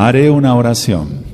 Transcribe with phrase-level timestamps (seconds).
[0.00, 1.24] Haré una oración.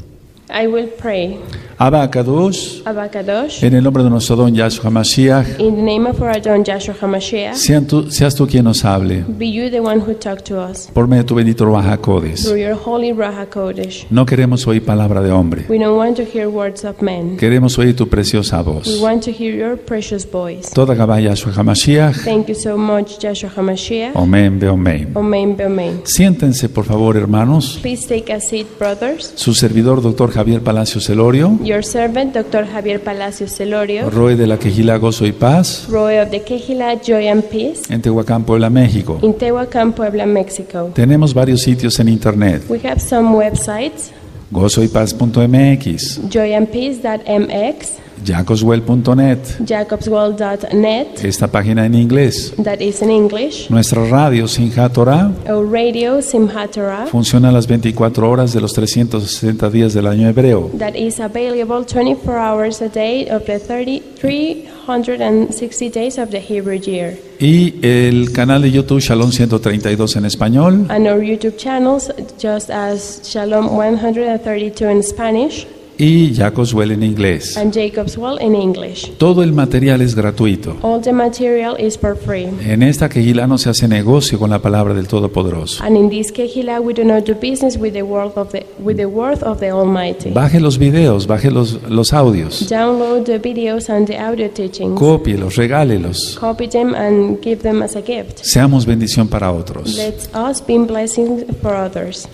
[0.48, 1.38] I will pray.
[1.78, 6.30] Abacados, Abakadosh, en el nombre de nuestro don Yahshua Mashiach, in the name of our
[6.30, 10.14] Adon Joshua HaMashiach, sean tú- seas tú quien nos hable, be you the one who
[10.14, 12.42] talk to us por medio de tu bendito Ruach HaKodes.
[12.44, 14.06] through your holy Raha Kodesh.
[14.10, 17.36] No queremos oír palabra de hombre, We don't want to hear words of men.
[17.36, 19.00] queremos oír tu preciosa We voz.
[19.00, 20.70] want to hear your precious voice.
[20.74, 24.12] Toda Gabá Yahshua HaMashiach, Thank you so much, Joshua HaMashiach.
[24.14, 25.12] Omen, Beomen.
[25.16, 26.00] Amen, amen.
[26.04, 27.78] Siéntense, por favor, hermanos.
[27.82, 29.32] Please take a seat, brothers.
[29.34, 32.66] Su servidor, doctor Javier Palacios Celorio, Your servant, Dr.
[32.66, 37.28] Javier Palacios Celorio, Roe de la Quejila Gozo y Paz, Roy of the Kehila Joy
[37.28, 39.18] and Peace, en Tehuacán, Puebla, México.
[39.22, 40.90] in Tehuacán, Puebla, Mexico.
[40.94, 42.62] Tenemos varios sitios en internet.
[42.68, 44.10] We have some websites,
[44.50, 47.92] gozoypaz.mx, joyandpeace.mx,
[48.22, 52.52] jacoswell.net, jacobswell.net, esta página en inglés.
[52.62, 55.30] that is in English, Nuestra radio Sinja Torah.
[55.48, 60.70] Our radio Simhat Torah, funciona las 24 horas de los 360 días del año hebreo.
[60.78, 66.78] that is available 24 hours a day of the 30, 360 days of the Hebrew
[66.78, 67.18] year.
[67.40, 73.20] Y el canal de YouTube Shalom 132 en español, And our YouTube channels, just as
[73.24, 75.66] Shalom 132 in Spanish
[75.98, 77.56] y Jacoswell en inglés.
[77.56, 79.12] and Jacob's Well in English.
[79.18, 80.76] Todo el material es gratuito.
[80.82, 82.48] All the material is for free.
[82.66, 85.82] En esta quejila no se hace negocio con la palabra del Todopoderoso.
[85.84, 88.96] And in this Kehila, we do not do business with the word of the with
[88.96, 90.30] the word of the Almighty.
[90.30, 94.98] Baje los videos, baje los, los audios, Download the videos and the audio teachings.
[94.98, 96.36] cópielos, regálelos.
[96.40, 98.38] Copy them and give them as a gift.
[98.42, 99.96] Seamos bendición para otros.
[99.96, 102.26] Let us be blessing for others.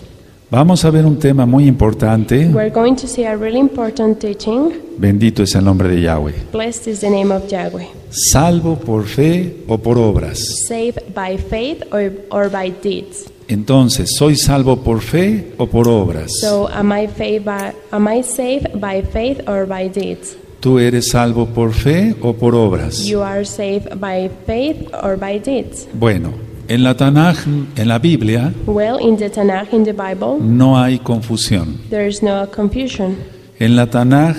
[0.51, 2.49] Vamos a ver un tema muy importante.
[2.53, 4.73] We're going to see a really important teaching.
[4.97, 6.33] Bendito es el nombre de Yahweh.
[6.51, 7.87] Blessed is the name of Yahweh.
[8.09, 10.65] Salvo por fe o por obras.
[10.67, 13.31] Saved by faith or, or by deeds.
[13.47, 16.37] Entonces, ¿soy salvo por fe o por obras?
[16.41, 20.35] So am I, by, am I saved by faith or by deeds?
[20.59, 23.05] ¿Tú eres salvo por fe o por obras?
[23.05, 25.87] You are saved by faith or by deeds.
[25.93, 26.33] Bueno,
[26.73, 27.37] en la Tanaj,
[27.75, 31.77] en la Biblia, Well, in the Tanakh, in the Bible, no hay confusión.
[31.89, 33.15] there is no confusion.
[33.59, 34.35] En la Tanaj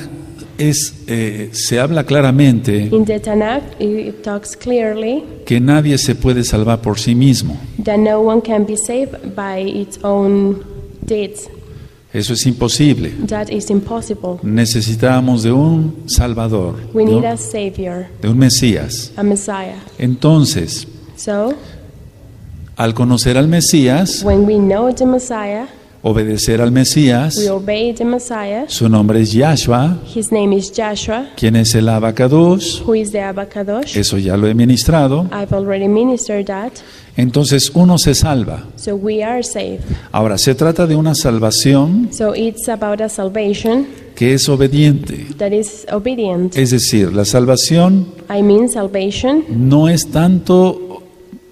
[0.59, 6.45] es, eh, se habla claramente In the Tanakh, it talks clearly que nadie se puede
[6.45, 7.57] salvar por sí mismo.
[7.85, 10.63] that no one can be saved by its own
[11.07, 11.49] deeds.
[12.15, 13.11] Eso es imposible.
[13.27, 14.39] That is impossible.
[14.43, 19.13] Necesitamos de un Salvador, We de need un, a Savior, de un Mesías.
[19.17, 19.77] a Messiah.
[19.99, 21.55] Entonces, So,
[22.77, 25.67] al conocer al Mesías, when we know the Messiah,
[26.03, 28.65] obedecer al Mesías, we obey the Messiah.
[28.69, 33.21] su nombre es Yahshua, His name is Joshua, quien es el Abacados, who is the
[33.21, 33.97] Abakadosh.
[33.97, 35.27] eso ya lo he ministrado.
[35.33, 36.73] I've already ministered that.
[37.15, 38.65] Entonces uno se salva.
[38.77, 39.83] So we are saved.
[40.13, 45.27] Ahora, se trata de una salvación So it's about a salvation que es obediente.
[45.37, 46.57] that is obedient.
[46.57, 50.92] Es decir, la salvación I mean, salvation, no es tanto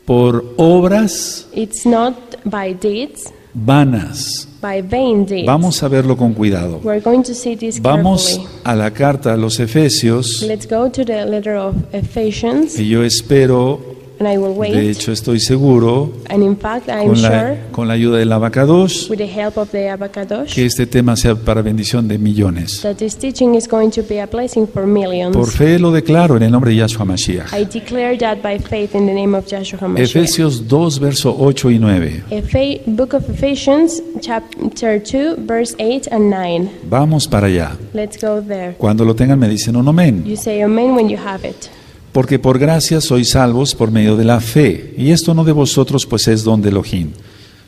[0.05, 4.47] por obras it's not by deeds, vanas.
[4.61, 5.47] by vain deeds.
[5.47, 6.81] Vamos a verlo con cuidado.
[6.83, 11.05] We're going to see this Vamos a la carta a los Efesios Let's go to
[11.05, 13.90] the letter of Ephesians, y yo espero,
[14.21, 14.73] and I will wait.
[14.75, 19.09] de hecho estoy seguro, And in fact, con sure, la, con la ayuda del Abacados,
[19.11, 22.83] with the help of the Abakadosh, que este tema sea para bendición de millones.
[22.83, 25.35] that this teaching is going to be a blessing for millions.
[25.37, 27.53] Por fe lo declaro en el nombre de Yahshua Mashiach.
[27.53, 30.05] I declare that by faith in the name of Joshua HaMashiach.
[30.05, 32.23] Efesios 2, verso 8 y 9.
[32.31, 36.71] Ephe- Book of Ephesians, chapter 2, verse 8 and 9.
[36.89, 37.77] Vamos para allá.
[37.95, 38.75] Let's go there.
[38.77, 40.25] Cuando lo tengan me dicen un amén.
[40.27, 41.71] You say amen when you have it.
[42.13, 44.95] Porque por gracia sois salvos por medio de la fe.
[44.97, 47.13] Y esto no de vosotros, pues es don de Elohim.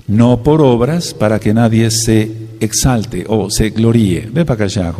[0.08, 2.30] No por obras, para que nadie se
[2.60, 4.28] exalte o se gloríe.
[4.32, 4.92] Ve para acá.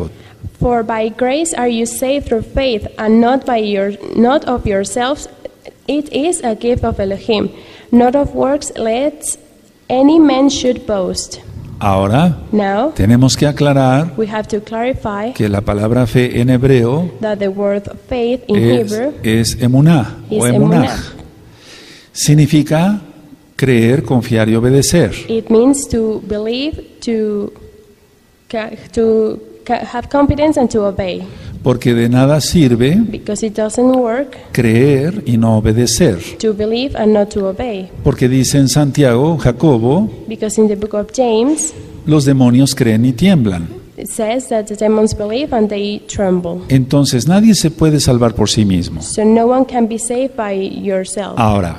[0.59, 5.27] For by grace are you saved through faith, and not by your not of yourselves.
[5.87, 7.49] It is a gift of Elohim,
[7.91, 9.39] not of works, lest
[9.89, 11.41] any man should boast.
[11.85, 17.11] Ahora Now tenemos que aclarar we have to clarify que la palabra fe en hebreo
[17.19, 20.77] that the word faith in es, Hebrew es emuná o emunah.
[20.77, 21.03] emunah.
[22.13, 23.01] Significa
[23.55, 25.13] creer, confiar y obedecer.
[25.27, 27.51] It means to believe, to
[29.67, 31.23] have confidence, and to obey.
[31.63, 36.17] Porque de nada sirve Because it doesn't work creer y no obedecer.
[36.39, 37.89] to believe and not to obey.
[38.03, 41.73] Porque dice en Santiago, Jacobo, Because in the book of James,
[42.05, 43.69] los demonios creen y tiemblan.
[43.95, 46.61] it says that the demons believe and they tremble.
[46.67, 49.01] Entonces nadie se puede salvar por sí mismo.
[49.01, 51.35] So no one can be saved by yourself.
[51.37, 51.77] Ahora,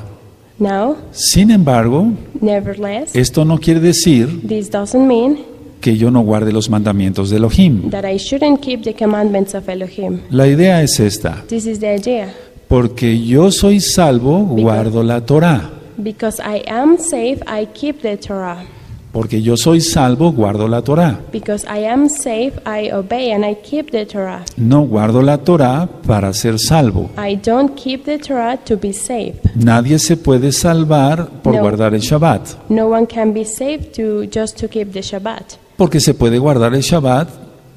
[0.56, 5.38] Now, sin embargo, nevertheless, esto no quiere decir this doesn't mean
[5.84, 7.90] que yo no guarde los mandamientos de Elohim.
[7.90, 10.20] that I shouldn't keep the commandments of Elohim.
[10.30, 11.44] La idea es esta.
[11.46, 12.32] This is the idea.
[12.68, 15.70] Porque yo soy salvo, guardo la Torah.
[15.98, 18.64] Because I am safe, I keep the Torah.
[19.12, 21.20] Porque yo soy salvo, guardo la Torah.
[21.30, 24.42] Because I am safe, I obey and I keep the Torah.
[24.56, 27.10] No guardo la Torah para ser salvo.
[27.18, 29.34] I don't keep the Torah to be safe.
[29.54, 31.60] Nadie se puede salvar por No.
[31.60, 32.70] guardar el Shabbat.
[32.70, 35.58] No one can be saved to just to keep the Shabbat.
[35.76, 37.28] Porque se puede guardar el Shabbat,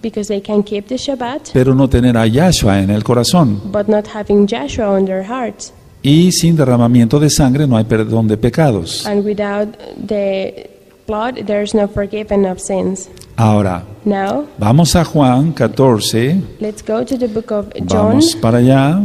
[0.01, 3.59] Because they can keep the Shabbat, pero no tener a Yahshua en el corazón.
[3.71, 5.73] but not having Joshua on their hearts.
[6.03, 9.05] Y sin derramamiento de sangre no hay perdón de pecados.
[9.07, 9.69] And without
[10.07, 10.69] the
[11.07, 13.09] blood, there is no forgiven of sins.
[13.35, 16.41] Ahora, Now, vamos a Juan 14.
[16.59, 18.09] let's go to the book of John.
[18.09, 19.01] Vamos para allá.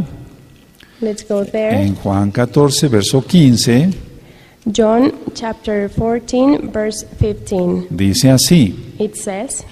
[1.01, 1.81] Let's go there.
[1.83, 3.89] En Juan 14, verso 15,
[4.65, 7.87] John chapter 14, verse 15.
[7.89, 8.95] dice así.
[8.99, 9.65] It says,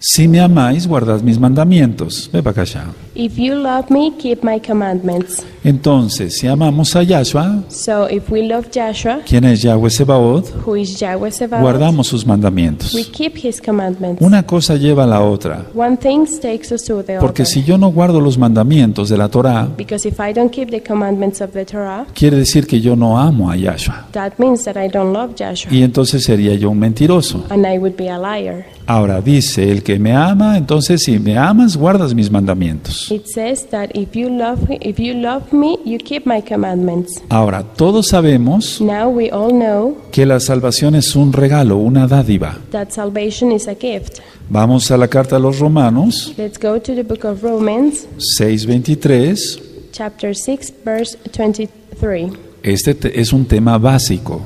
[0.00, 2.28] Si me amáis, guardad mis mandamientos.
[2.32, 2.92] Ve para acá.
[3.14, 5.44] If you love me, keep my commandments.
[5.64, 10.76] Entonces, si amamos a Yahshua, So if we love Joshua, quien es Yahweh Sebaot, who
[10.76, 12.94] is Yahweh Sabaoth, guardamos sus mandamientos.
[12.94, 14.20] we keep his commandments.
[14.22, 15.66] Una cosa lleva a la otra.
[15.74, 17.46] One thing takes us to the Porque other.
[17.52, 20.82] si yo no guardo los mandamientos de la Torah, Because if I don't keep the
[20.82, 24.06] commandments of the Torah, quiere decir que yo no amo a Yahshua.
[24.12, 25.70] that means that I don't love Joshua.
[25.72, 27.44] Y entonces sería yo un mentiroso.
[27.50, 28.64] And I would be a liar.
[28.86, 33.01] Ahora dice, el que me ama, entonces si me amas, guardas mis mandamientos.
[33.10, 37.22] It says that if you love me, if you love me, you keep my commandments.
[37.28, 42.58] Ahora, todos sabemos Now we all know que la salvación es un regalo, una dádiva.
[42.70, 44.20] that salvation is a gift.
[44.48, 48.06] Vamos a la carta a los Romanos, Let's go to the book of Romans,
[48.38, 49.90] 6.23.
[49.92, 52.51] chapter 6, verse 23.
[52.62, 54.42] Este te- es un tema básico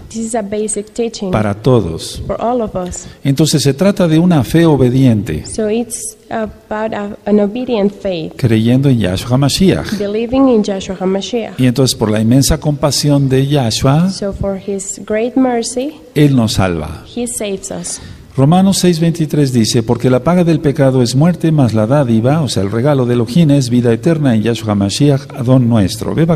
[1.31, 2.23] para todos.
[2.27, 3.07] for all of us.
[3.23, 8.89] Entonces se trata de una fe obediente, So it's about a, an obedient faith, creyendo
[8.89, 9.99] en Yahshua Mashiach.
[9.99, 11.59] believing in HaMashiach.
[11.61, 16.55] Y entonces por la inmensa compasión de Yahshua, So for his great mercy, Él nos
[16.55, 17.05] salva.
[17.15, 18.01] he saves us.
[18.37, 22.63] Romanos 6:23 dice, porque la paga del pecado es muerte, mas la dádiva, o sea,
[22.63, 26.15] el regalo de Elohim es vida eterna en Yahshua Mashiach, Adón nuestro.
[26.15, 26.27] Ve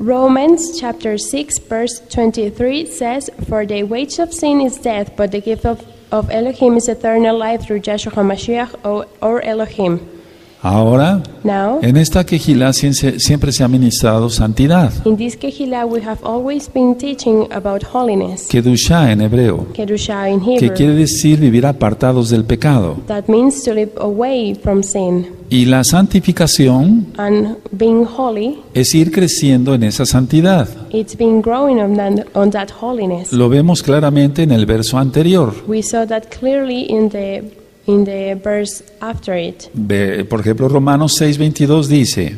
[0.00, 5.40] Romans chapter 6 verse 23 says, For the wage of sin is death, but the
[5.40, 5.78] gift of,
[6.10, 10.00] of Elohim is eternal life through Joshua HaMashiach or, or Elohim.
[10.66, 16.72] Ahora, Now, en esta quejila siempre se ha ministrado santidad, in this we have always
[16.72, 22.96] been teaching about holiness, en hebreo, in que quiere decir vivir apartados del pecado.
[23.08, 25.26] That means to live away from sin.
[25.50, 30.66] Y la santificación And being holy, es ir creciendo en esa santidad.
[30.88, 33.34] it's been growing on that, on that holiness.
[33.34, 35.52] Lo vemos claramente en el verso anterior.
[35.68, 39.68] We saw that clearly in the in the verse after it.
[39.74, 42.36] Ve- Por ejemplo, Romanos 6:22 dice,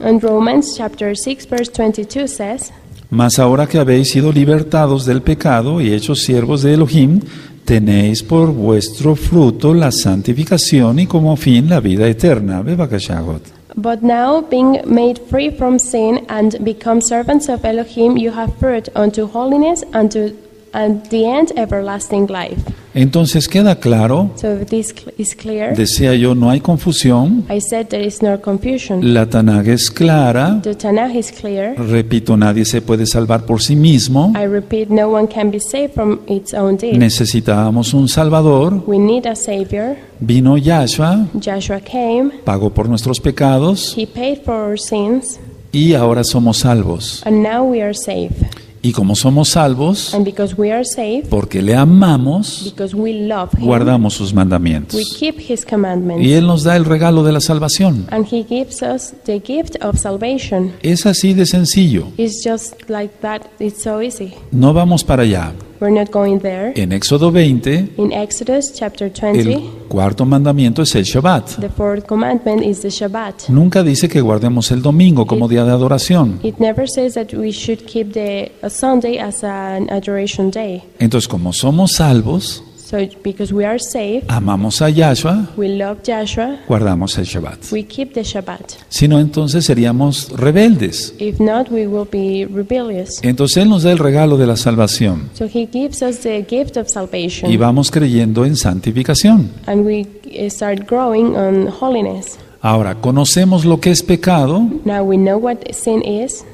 [0.00, 2.72] And Romans chapter 6 verse 22 says,
[3.10, 7.20] Mas ahora que habéis sido libertados del pecado y hechos siervos de Elohim,
[7.64, 12.62] tenéis por vuestro fruto la santificación y como fin la vida eterna.
[12.62, 13.42] Ve Bakashagot.
[13.76, 18.88] But now, being made free from sin and become servants of Elohim, you have fruit
[18.94, 20.30] unto holiness unto
[20.72, 22.56] and the end everlasting life.
[22.94, 27.86] Entonces queda claro, So if this is clear, decía yo, no hay confusión, I said
[27.86, 29.14] there is no confusion.
[29.14, 31.74] la Tanakh es clara, The Tanakh is clear.
[31.78, 35.94] repito, nadie se puede salvar por sí mismo, I repeat, no one can be saved
[35.94, 36.98] from its own deed.
[36.98, 39.96] necesitábamos un Salvador, We need a Savior.
[40.20, 42.30] vino Yahshua, Joshua came.
[42.44, 45.40] pagó por nuestros pecados He paid for our sins,
[45.72, 47.22] y ahora somos salvos.
[47.24, 48.36] and now we are saved.
[48.84, 53.50] Y como somos salvos, And because we are saved, porque le amamos, because we love
[53.56, 55.16] Him, guardamos sus we mandamientos.
[55.18, 56.24] keep His commandments.
[56.26, 58.06] Y Él nos da el regalo de la salvación.
[58.10, 60.72] And He gives us the gift of salvation.
[60.82, 62.08] Es así de sencillo.
[62.16, 63.42] It's just like that.
[63.60, 64.32] It's so easy.
[64.50, 65.52] No vamos para allá.
[65.82, 66.72] We're not going there.
[66.76, 71.56] En Éxodo 20, In Exodus chapter 20, el cuarto mandamiento es el Shabbat.
[71.58, 73.48] the fourth commandment is the Shabbat.
[73.48, 76.38] Nunca dice que guardemos el domingo como día de adoración.
[76.44, 80.84] It never says that we should keep the a Sunday as an adoration day.
[81.00, 82.62] Entonces, como somos salvos,
[82.92, 87.72] So because we are saved, amamos a Yahshua, we love Joshua, guardamos el Shabbat.
[87.72, 88.74] we keep the Shabbat.
[88.90, 91.14] Si no, entonces seríamos rebeldes.
[91.18, 93.18] If not, we will be rebellious.
[93.24, 96.76] Entonces Él nos da el regalo de la salvación So he gives us the gift
[96.76, 97.50] of salvation.
[97.50, 99.50] y vamos creyendo en santificación.
[99.66, 102.38] and we uh, start growing on holiness.
[102.60, 106.44] Ahora, conocemos lo que es pecado Now we know what sin is.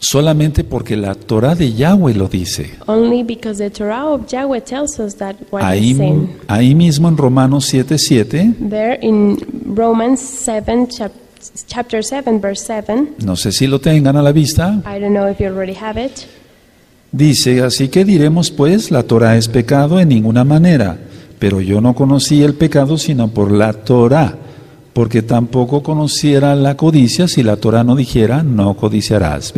[0.00, 2.70] Solamente porque la Torah de Yahweh lo dice.
[2.86, 8.54] Only because the Torah of Yahweh tells us that what Ahí, mismo en Romanos 7:7,
[8.68, 9.36] There in
[9.76, 11.12] Romans 7, chap-
[11.66, 15.28] chapter 7, verse 7, no sé si lo tengan a la vista, I don't know
[15.28, 16.12] if you already have it.
[17.12, 20.98] dice, así que diremos pues, la Torah es pecado en ninguna manera,
[21.38, 24.36] pero yo no conocí el pecado sino por la Torah,
[25.00, 29.54] porque tampoco conociera la codicia si la Torah no dijera, no codiciarás.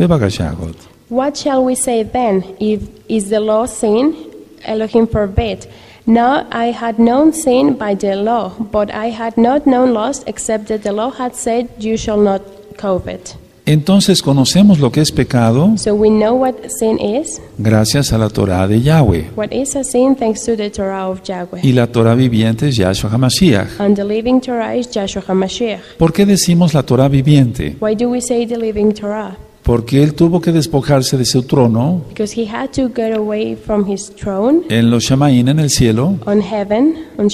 [1.09, 2.45] What shall we say then?
[2.61, 4.15] If is the law sin?
[4.63, 5.67] Elohim forbid.
[6.05, 10.69] Now I had known sin by the law, but I had not known lust except
[10.69, 12.41] that the law had said, You shall not
[12.77, 13.35] covet.
[13.65, 17.41] Entonces conocemos lo que es pecado So we know what sin is.
[17.57, 19.31] gracias a la Torah de Yahweh.
[19.37, 21.61] What is a sin thanks to the Torah of Yahweh.
[21.63, 23.79] Y la Torah viviente es Yahshua HaMashiach.
[23.79, 25.97] And the living Torah is Joshua HaMashiach.
[25.97, 27.77] ¿Por qué decimos la Torah viviente?
[27.79, 29.37] Why do we say the living Torah?
[29.63, 33.89] Porque él tuvo que despojarse de su trono Because he had to get away from
[33.89, 37.29] his throne en los Shamaín en el cielo on heaven, on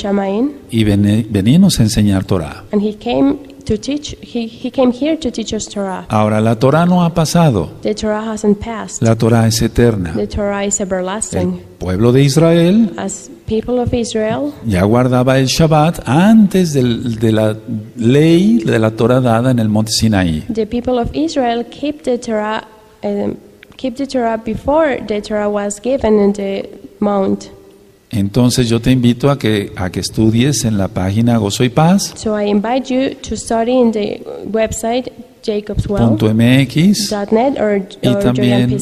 [0.69, 2.65] y venirnos a enseñar Torah.
[2.71, 4.15] and he came to teach.
[4.21, 6.05] He, he came here to teach us Torah.
[6.09, 9.01] Ahora, la Torah no ha pasado, The Torah hasn't passed.
[9.01, 10.13] la Torah es eterna.
[10.13, 11.61] The Torah is El everlasting.
[11.79, 17.55] pueblo de Israel As people of Israel, ya guardaba el Shabbat antes del- de la
[17.95, 20.43] ley de la Torah dada en el monte Sinaí.
[20.53, 22.63] the people of Israel keep the Torah,
[23.03, 23.37] um,
[23.77, 26.67] keep the Torah before the Torah was given in the
[26.99, 27.49] mount.
[28.11, 32.13] Entonces yo te invito a que, a que estudies en la página Gozo y Paz
[32.15, 35.11] So I invite you to study in the website
[35.43, 37.13] jacobswell.net punto MX,
[37.59, 38.77] or, Y también-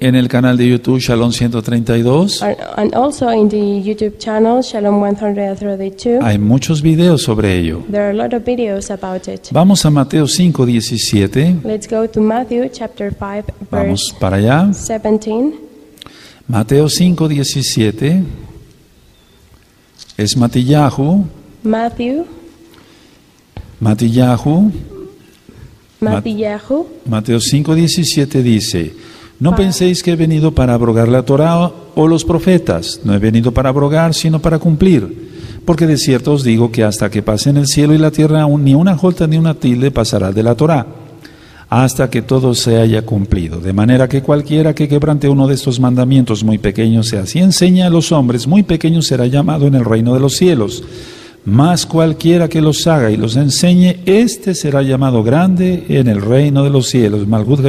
[0.00, 2.42] en el canal de YouTube Shalom 132.
[2.42, 6.22] And, also in the YouTube channel Shalom 132.
[6.22, 7.82] Hay muchos videos sobre ello.
[7.90, 9.48] There are a lot of videos about it.
[9.52, 11.60] Vamos a Mateo 5, 17.
[11.64, 14.64] Let's go to Matthew chapter 5, Vamos verse para allá.
[14.66, 15.67] 17.
[16.48, 18.24] Mateo 5, 17.
[20.16, 21.26] Es Matillahu.
[21.62, 22.24] Matthew,
[23.80, 24.72] Matillahu.
[26.00, 28.94] Mat- Matthew, Mateo 5, 17 dice,
[29.40, 33.50] no penséis que he venido para abrogar la Torá o los profetas, no he venido
[33.52, 35.28] para abrogar, sino para cumplir.
[35.64, 38.74] Porque de cierto os digo que hasta que pasen el cielo y la tierra, ni
[38.74, 40.86] una jota ni una tilde pasará de la Torá,
[41.70, 43.60] hasta que todo se haya cumplido.
[43.60, 47.86] De manera que cualquiera que quebrante uno de estos mandamientos muy pequeños, sea así enseña
[47.86, 50.82] a los hombres, muy pequeño será llamado en el reino de los cielos.
[51.44, 56.64] Mas cualquiera que los haga y los enseñe, éste será llamado grande en el reino
[56.64, 57.26] de los cielos.
[57.26, 57.60] Malgut.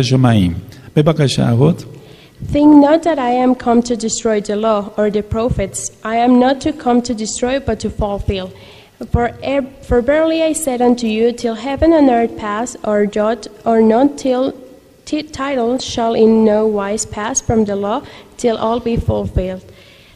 [2.52, 5.92] Think not that I am come to destroy the law or the prophets.
[6.06, 8.52] I am not to come to destroy, but to fulfill.
[9.08, 9.32] For,
[9.84, 14.18] for verily I said unto you, till heaven and earth pass, or jot or not
[14.18, 14.54] till
[15.32, 18.04] title shall in no wise pass from the law,
[18.38, 19.64] till all be fulfilled.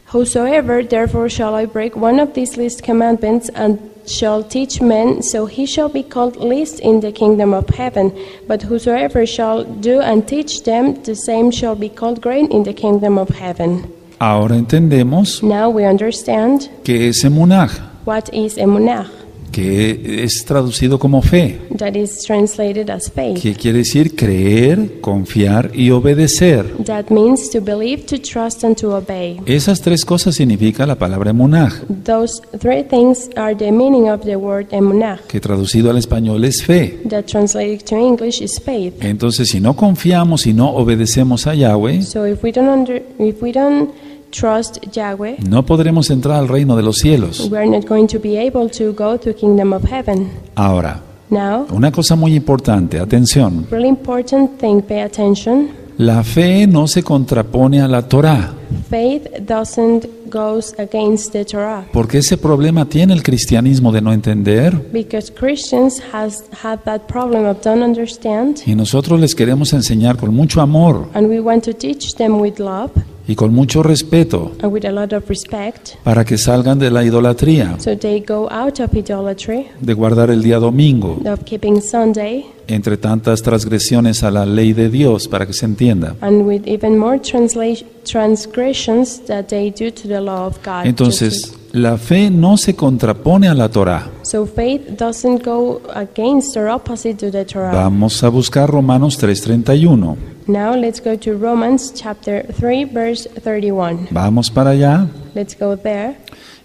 [0.07, 5.47] Whosoever therefore shall I break one of these least commandments and shall teach men, so
[5.47, 8.11] he shall be called least in the kingdom of heaven.
[8.47, 12.73] But whosoever shall do and teach them, the same shall be called great in the
[12.73, 13.91] kingdom of heaven.
[14.19, 19.09] Ahora entendemos Now we understand que es emunaj, what is emunah,
[19.51, 23.39] que es traducido como fe, that is translated as faith.
[23.39, 26.65] que quiere decir creer, confiar y obedecer.
[26.85, 29.39] That means to believe, to trust, and to obey.
[29.45, 34.35] Esas tres cosas significa la palabra emunaj, Those three things are the meaning of the
[34.37, 36.99] word emunah, que traducido al español es fe.
[37.07, 38.95] that translated to English is faith.
[39.03, 43.39] Entonces, si no confiamos y no obedecemos a Yahweh, So if we don't under, if
[43.39, 43.91] we don't
[44.33, 47.47] trust Yahweh, no podremos entrar al reino de los cielos.
[47.49, 50.31] we are not going to be able to go to kingdom of heaven.
[50.55, 55.69] Ahora, Now, una cosa muy importante, atención, really important thing, pay attention.
[55.97, 58.53] la fe no se contrapone a la Torah,
[58.89, 61.85] Faith doesn't goes against the Torah.
[61.93, 67.45] Porque ese problema tiene el cristianismo de no entender because Christians has had that problem
[67.45, 68.57] of don't understand.
[68.65, 71.07] Y nosotros les queremos enseñar con mucho amor.
[71.13, 72.91] And we want to teach them with love
[73.27, 77.03] y con mucho respeto and with a lot of respect para que salgan de la
[77.03, 82.45] idolatría, so they go out of idolatry de guardar el día domingo, of keeping Sunday
[82.67, 86.15] entre tantas transgresiones a la ley de Dios, para que se entienda.
[86.21, 90.85] and with even more transla- transgressions that they do to the law of God.
[90.85, 94.09] Entonces, la fe no se contrapone a la Torah.
[94.23, 97.71] so faith doesn't go against or opposite to the Torah.
[97.71, 100.32] Vamos a buscar Romanos 3:31.
[100.47, 104.07] Now let's go to Romans chapter 3 verse 31.
[104.11, 106.17] Vamos para allá Let's go there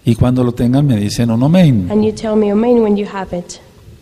[0.05, 1.87] y cuando lo tengan me dicen un amén.
[1.89, 3.59] and you tell me amen when you have it.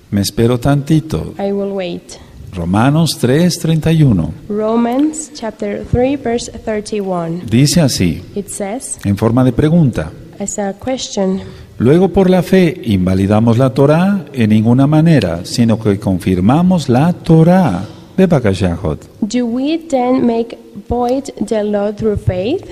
[0.10, 1.34] Me espero tantito.
[1.38, 2.18] I will wait.
[2.54, 4.32] Romanos 3:31.
[4.50, 7.42] Romans chapter 3 verse 31.
[7.50, 11.42] Dice así, It says en forma de pregunta, as a question,
[11.80, 17.86] Luego por la fe invalidamos la Torá en ninguna manera, sino que confirmamos la Torá.
[18.18, 19.00] Bebakashahot.
[19.28, 20.58] do we then make
[20.90, 22.64] void the law through faith?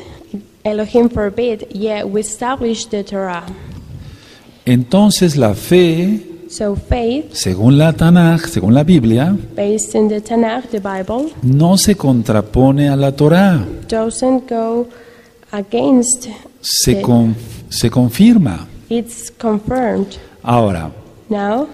[0.63, 3.45] Elohim forbid, yet we establish the Torah.
[4.65, 10.69] Entonces la fe, So faith, según la Tanaj, según la Biblia, based in the Tanakh,
[10.69, 14.87] the Bible, no se contrapone a la Torá, doesn't go
[15.51, 16.27] against
[16.61, 17.35] se, con-
[17.69, 18.67] se confirma.
[18.89, 20.17] it's confirmed.
[20.43, 20.91] Ahora,
[21.29, 21.67] Now,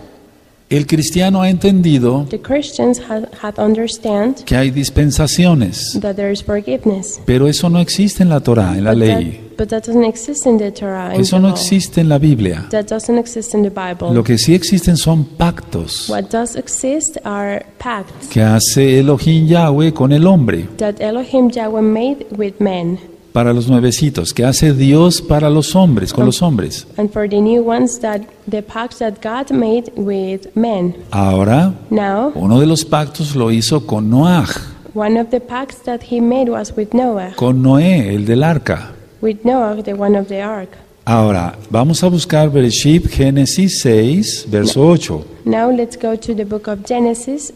[0.71, 6.43] el cristiano ha entendido the Christians have, have understand que hay dispensaciones, that there is
[6.43, 7.19] forgiveness.
[7.25, 9.31] pero eso no existe en la Torá, en la But ley.
[9.31, 11.13] that, but that doesn't exist in the Torah.
[11.13, 12.65] In Eso no existe en la Biblia.
[12.71, 14.13] That doesn't exist in the Bible.
[14.13, 19.91] Lo que sí existen son pactos What does exist are pacts que hace Elohim Yahweh
[19.93, 20.67] con el hombre.
[20.77, 22.97] that Elohim Yahweh made with men.
[23.33, 26.85] Para los nuevecitos, que hace Dios para los hombres, con los hombres.
[26.97, 30.95] And for the new ones, that the pacts that God made with men.
[31.11, 34.45] Ahora, Now, uno de los pactos lo hizo con Noah,
[34.93, 38.91] one of the pacts that he made was with Noah, con Noé, el del arca.
[39.21, 40.69] with Noah, the one of the ark.
[41.05, 45.25] Ahora, vamos a buscar Bereshit, Génesis 6, verso 8.
[45.45, 47.51] Now let's go to the book of Genesis,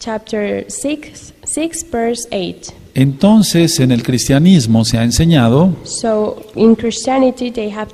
[0.00, 2.72] chapter 6, 6 verse 8.
[2.94, 7.92] Entonces, en el cristianismo se ha enseñado So in Christianity, they have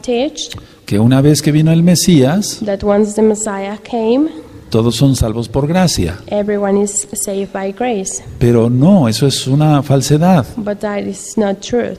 [0.84, 4.28] que una vez que vino el Mesías, that once the Messiah came,
[4.70, 6.18] todos son salvos por gracia.
[6.28, 8.22] everyone is saved by grace.
[8.38, 10.46] Pero no, eso es una falsedad.
[10.56, 11.98] But that is not truth.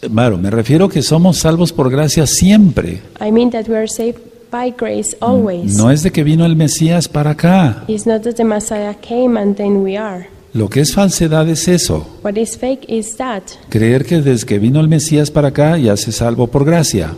[0.00, 3.02] Claro, me refiero que somos salvos por gracia siempre.
[3.20, 5.76] I mean that we are saved by grace always.
[5.76, 7.84] No es de que vino el Mesías para acá.
[7.88, 10.28] It's not that the Messiah came and then we are.
[10.54, 12.06] Lo que es falsedad es eso.
[12.22, 15.96] What is fake is that Creer que desde que vino el Mesías para acá ya
[15.96, 17.16] se salvo por gracia.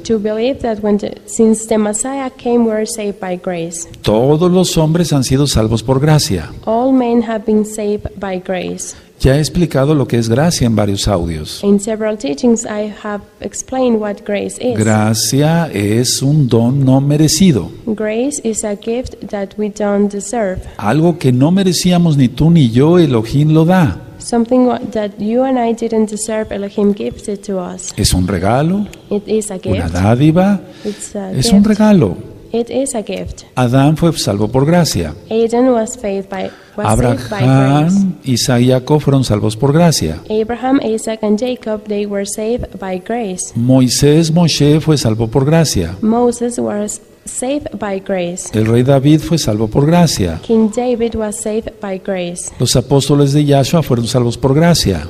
[4.02, 6.50] Todos los hombres han sido salvos por gracia.
[6.64, 8.96] All men have been saved by grace.
[9.18, 11.60] Ya he explicado lo que es gracia en varios audios.
[11.64, 14.78] In several teachings, I have explained what grace is.
[14.78, 17.70] Gracia es un don no merecido.
[17.86, 20.60] Grace is a gift that we don't deserve.
[20.76, 24.02] Algo que no merecíamos ni tú ni yo, Elohim lo da.
[24.18, 27.92] Something that you and I didn't deserve, Elohim gives it to us.
[27.96, 29.94] Es un regalo, It is a una gift.
[29.94, 31.54] dádiva, It's a es gift.
[31.54, 32.16] un regalo.
[32.56, 33.42] It is a gift.
[33.54, 35.14] Adán fue salvo por gracia.
[35.28, 37.44] Aiden was saved by was saved by grace.
[37.44, 40.22] Abraham, Isaac y Jacob fueron salvos por gracia.
[40.30, 43.52] Abraham, Isaac, and Jacob they were saved by grace.
[43.54, 45.98] Moisés, Moshe fue salvo por gracia.
[46.00, 48.48] Moses was saved by grace.
[48.54, 50.40] El rey David fue salvo por gracia.
[50.42, 52.50] King David was saved by grace.
[52.58, 55.06] Los apóstoles de Yahshua fueron salvos por gracia.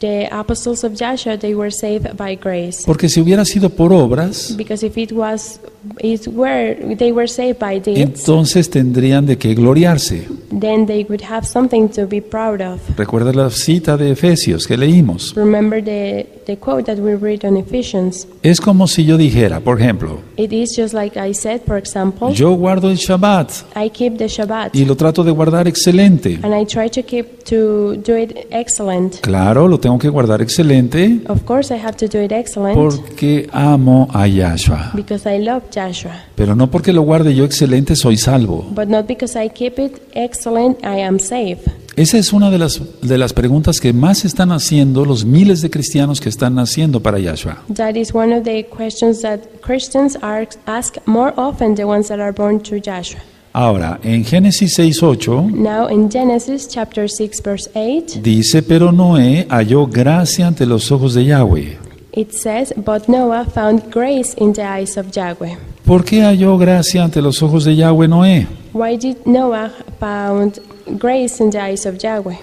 [0.00, 2.84] The apostles of Joshua they were saved by grace.
[2.86, 5.58] Porque si hubiera sido por obras, Because if it was
[6.00, 10.28] it were they were saved by deeds, entonces tendrían de qué gloriarse.
[10.60, 12.80] then they would have something to be proud of.
[12.96, 15.34] Recuerda la cita de Efesios que leímos.
[15.34, 18.26] Remember the, the quote that we read on Ephesians.
[18.42, 22.32] Es como si yo dijera, por ejemplo, It is just like I said, for example,
[22.32, 26.38] yo guardo el Shabbat I keep the Shabbat y lo trato de guardar excelente.
[26.42, 29.20] and I try to keep to do it excellent.
[29.20, 33.48] Claro, lo tengo que guardar excelente Of course, I have to do it excellent porque
[33.52, 34.90] amo a Yahshua.
[34.94, 36.12] because I love Joshua.
[36.34, 38.66] Pero no porque lo guarde yo excelente soy salvo.
[38.70, 41.70] But not because I keep it excellent, I am saved.
[41.96, 45.70] Esa es una de las, de las preguntas que más están haciendo los miles de
[45.70, 47.64] cristianos que están naciendo para Yahshua.
[47.74, 52.20] That is one of the questions that Christians are asked more often, the ones that
[52.20, 53.20] are born to Joshua.
[53.52, 59.86] Ahora, en Génesis 6.8 Now, in Genesis chapter 6, verse 8, dice, pero Noé halló
[59.86, 61.76] gracia ante los ojos de Yahweh.
[62.12, 65.56] it says, But Noah found grace in the eyes of Yahweh.
[65.84, 68.46] ¿Por qué halló gracia ante los ojos de Yahweh Noé?
[68.72, 70.60] Why did Noah found
[70.98, 72.36] grace in the eyes of Yahweh?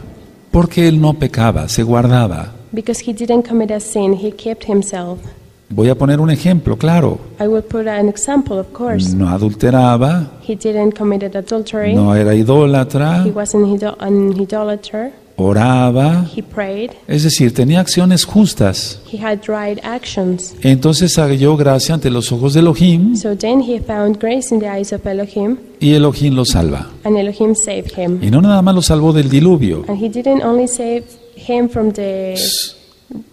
[0.52, 2.52] Porque él no pecaba, se guardaba.
[2.72, 5.20] Because he didn't commit a sin, he kept himself.
[5.70, 7.20] Voy a poner un ejemplo, claro.
[7.40, 9.14] I will put an example, of course.
[9.16, 11.94] No adulteraba, He didn't commit adultery.
[11.96, 15.12] no era idólatra, He wasn't an idolater.
[15.38, 16.92] oraba, He prayed.
[17.08, 19.00] es decir, tenía acciones justas.
[19.12, 20.54] He had right actions.
[20.62, 24.70] Entonces halló gracia ante los ojos de Elohim So then he found grace in the
[24.70, 26.90] eyes of Elohim, y Elohim lo salva.
[27.04, 28.20] and Elohim saved him.
[28.24, 31.04] Y no nada más lo salvó del diluvio, And he didn't only save
[31.36, 32.36] him from the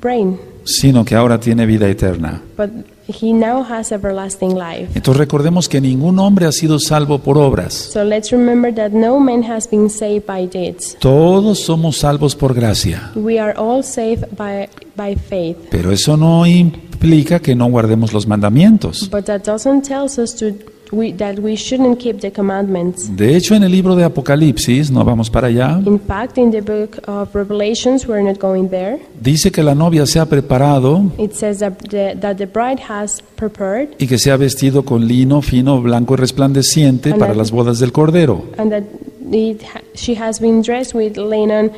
[0.01, 2.43] brain, sino que ahora tiene vida eterna.
[2.57, 2.71] but
[3.09, 4.89] he now has everlasting life.
[4.95, 7.73] Entonces recordemos que ningún hombre ha sido salvo por obras.
[7.75, 10.97] So let's remember that no man has been saved by deeds.
[11.01, 13.11] Todos somos salvos por gracia.
[13.15, 15.57] We are all saved by, by faith.
[15.71, 19.09] Pero eso no implica que no guardemos los mandamientos.
[19.11, 20.53] But that doesn't tell us to,
[20.93, 23.09] we, that we shouldn't keep the commandments.
[23.17, 26.61] De hecho, en el libro de Apocalipsis, no vamos para allá, In fact, in the
[26.61, 28.99] book of Revelations, we're not going there.
[29.21, 33.23] dice que la novia se ha preparado It says that the, that the bride has
[33.37, 37.79] prepared y que se ha vestido con lino fino, blanco y resplandeciente para las bodas
[37.79, 38.45] del Cordero.
[38.59, 38.85] and that
[39.33, 41.71] it, ha- she has been dressed with linen,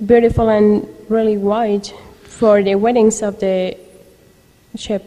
[0.00, 1.92] beautiful and really white,
[2.24, 3.76] for the weddings of the
[4.76, 5.02] ship.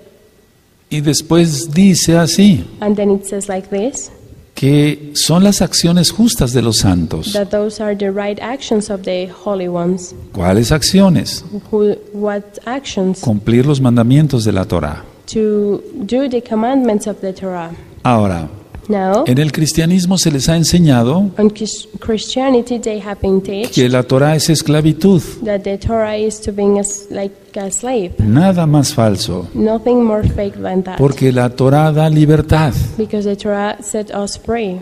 [0.96, 4.12] Y después dice así, And then it says like this
[4.54, 7.34] que son las acciones justas de los santos.
[7.34, 10.16] that those are the right actions of the holy ones.
[10.32, 11.44] ¿Cuáles acciones?
[11.70, 13.20] Who, what actions?
[13.20, 15.04] Cumplir los mandamientos de la Torah.
[15.34, 17.72] To do the commandments of the Torah.
[18.04, 18.48] Ahora,
[18.88, 21.32] Now, en el cristianismo se les ha enseñado
[23.74, 25.22] que la Torah es esclavitud.
[25.44, 28.14] that the Torah is to being as, like a slave.
[28.20, 29.48] Nada más falso.
[29.54, 30.98] Nothing more fake than that.
[30.98, 32.74] Porque la Torah da libertad.
[32.98, 34.80] Because the Torah set us free.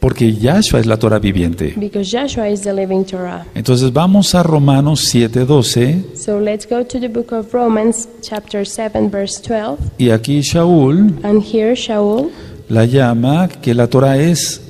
[0.00, 1.74] Porque Yahshua es la Torah viviente.
[1.76, 3.46] Because Joshua is the living Torah.
[3.54, 9.10] Entonces vamos a Romanos 7:12 So let's go to the book of Romans, chapter 7,
[9.10, 9.78] verse 12.
[9.98, 12.30] y aquí Shaul And here Shaul
[12.70, 14.62] la llama que la Torah es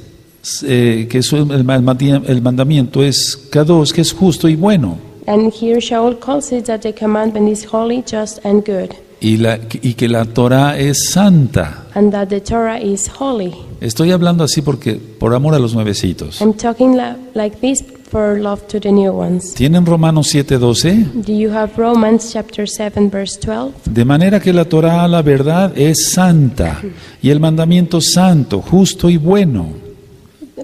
[0.67, 4.99] eh, que es el, el mandamiento es kadosh, que es justo y bueno.
[5.27, 9.59] and here Shaul calls it that the commandment is holy, just, and good, Y, la,
[9.83, 11.85] y que la Torah es santa.
[11.95, 13.55] and that the Torah is holy.
[13.83, 16.41] Estoy hablando así porque por amor a los nuevecitos.
[16.41, 16.97] I'm talking
[17.35, 19.55] like this for love to the new ones.
[19.55, 21.25] ¿Tienen Romanos 7:12?
[21.27, 23.73] Do you have Romans chapter 7, verse 12?
[23.91, 26.81] De manera que la Torah, la verdad, es santa
[27.23, 29.69] y el mandamiento santo, justo y bueno.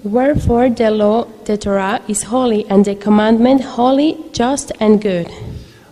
[0.03, 5.27] Wherefore the law, the Torah, is holy, and the commandment holy, just, and good.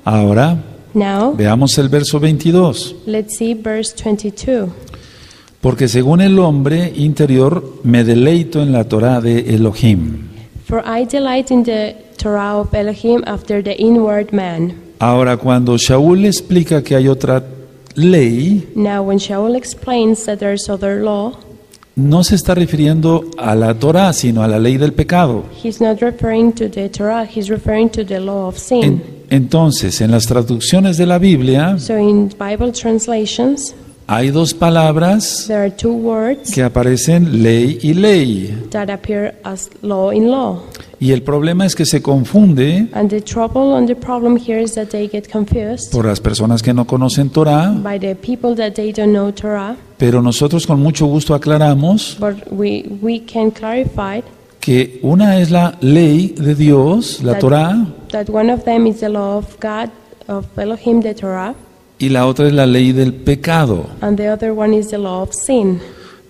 [0.03, 0.57] Ahora
[0.93, 2.95] Now, veamos el verso 22.
[3.07, 4.69] let's see verse 22.
[5.59, 10.24] Porque según el hombre interior me deleito en la Torah de Elohim.
[10.67, 14.73] For I delight in the Torah of Elohim after the inward man.
[14.99, 17.43] Ahora cuando Shaul explica que hay otra
[17.95, 21.33] ley, Now, when Shaul explains that there's other law,
[21.95, 25.43] no se está refiriendo a la Torah, sino a la ley del pecado.
[25.63, 28.83] he's not referring to the Torah, he's referring to the law of sin.
[28.83, 33.73] En- entonces, en las traducciones de la Biblia So, in Bible translations,
[34.07, 38.67] hay dos palabras there are two words que aparecen ley y ley.
[38.71, 40.61] that appear as law in law.
[40.99, 44.75] Y el problema es que se confunde And the trouble and the problem here is
[44.75, 48.73] that they get confused por las personas que no conocen Torah, by the people that
[48.73, 49.75] they don't know Torah.
[49.97, 54.21] pero nosotros con mucho gusto aclaramos But we, we can clarify
[54.61, 58.99] que una es la ley de Dios, la that, Torah, that one of them is
[58.99, 59.89] the law of God,
[60.27, 61.53] of Elohim, the Torah,
[61.99, 63.87] y la otra es la ley del pecado.
[64.01, 65.79] and the other one is the law of sin.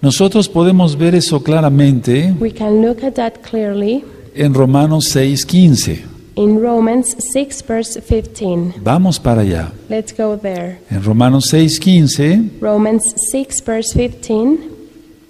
[0.01, 4.03] Nosotros podemos ver eso claramente We can look at that clearly
[4.35, 6.03] en Romanos 6:15.
[6.37, 8.73] in Romans 6, verse 15.
[8.83, 9.71] Vamos para allá.
[9.89, 10.79] Let's go there.
[10.91, 14.57] En Romanos 6:15, Romans 6, verse 15.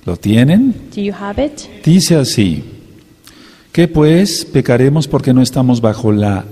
[0.06, 0.74] ¿lo tienen?
[0.96, 1.62] Do you have it?
[1.84, 2.64] Dice así,
[3.72, 6.44] que pues pecaremos porque no estamos bajo la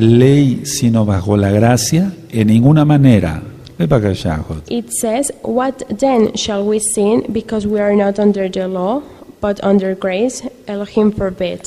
[0.00, 3.42] ley, sino bajo la gracia, en ninguna manera.
[3.78, 9.02] It says, What then shall we sin because we are not under the law,
[9.40, 10.42] but under grace?
[10.66, 11.60] Elohim forbid.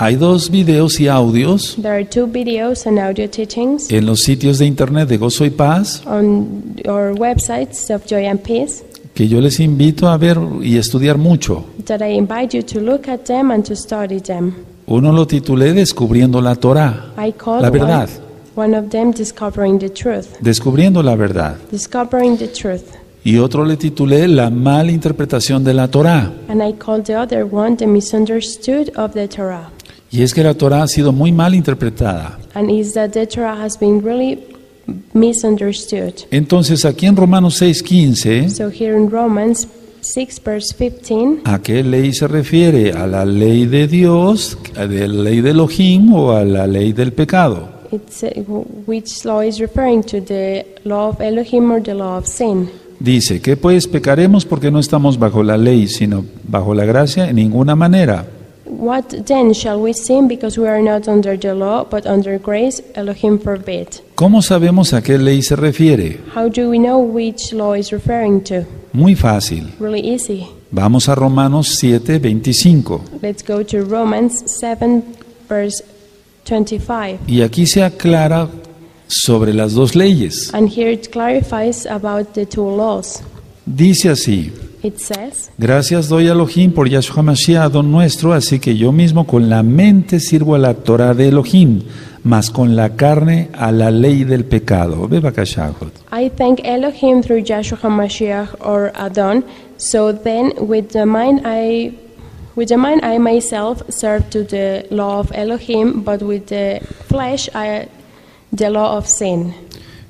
[0.00, 4.60] Hay dos videos y audios There are two videos and audio teachings en los sitios
[4.60, 9.40] de internet de Gozo y Paz on our websites of Joy and Peace que yo
[9.40, 11.64] les invito a ver y estudiar mucho.
[11.86, 14.54] that I invite you to look at them and to study them.
[14.88, 17.12] Uno lo titulé Descubriendo la Torah,
[17.60, 18.08] la verdad,
[18.56, 20.38] one, one of them Discovering the Truth.
[20.40, 21.56] descubriendo la verdad.
[21.70, 22.84] Discovering the Truth.
[23.22, 26.32] Y otro le titulé La mal interpretación de la Torah.
[26.48, 26.72] And I
[27.02, 29.70] the other one The Misunderstood of the Torah.
[30.10, 32.38] Y es que la Torah ha sido muy mal interpretada.
[32.54, 34.38] And is that the Torah has been really
[35.12, 36.14] misunderstood.
[36.30, 39.68] Entonces aquí en Romanos 6:15, So here in Romans
[40.14, 42.92] 6 verse 15, ¿a qué ley se refiere?
[42.92, 47.12] ¿A la ley de Dios, a la ley de Elohim o a la ley del
[47.12, 47.78] pecado?
[47.92, 48.28] it's, uh,
[48.86, 52.70] which law is referring to the law of Elohim or the law of sin?
[53.00, 57.36] Dice, que pues pecaremos porque no estamos bajo la ley, sino bajo la gracia en
[57.36, 58.26] ninguna manera.
[58.66, 62.82] What then shall we sin because we are not under the law but under grace?
[62.94, 63.88] Elohim forbid.
[64.14, 66.20] ¿Cómo sabemos a qué ley se refiere?
[66.34, 68.64] How do we know which law is referring to?
[68.92, 69.74] Muy fácil.
[69.80, 70.46] Really easy.
[70.70, 73.04] Vamos a Romanos 7, 25.
[73.22, 75.02] Let's go to Romans 7,
[75.48, 75.84] verse
[76.48, 77.24] 25.
[77.26, 78.48] Y aquí se aclara
[79.06, 80.52] sobre las dos leyes.
[80.52, 83.22] And here it clarifies about the two laws.
[83.66, 88.76] Dice así, It says, gracias doy a Elohim por Yahshua Mashiach, don nuestro, así que
[88.76, 91.80] yo mismo con la mente sirvo a la Torah de Elohim,
[92.24, 95.08] mas con la carne a la ley del pecado.
[96.10, 99.44] I thank Elohim through Joshua HaMashiach or Adon.
[99.76, 101.92] So then, with the mind I,
[102.56, 107.48] with the mind I myself serve to the law of Elohim, but with the flesh
[107.54, 107.88] I,
[108.52, 109.54] the law of sin.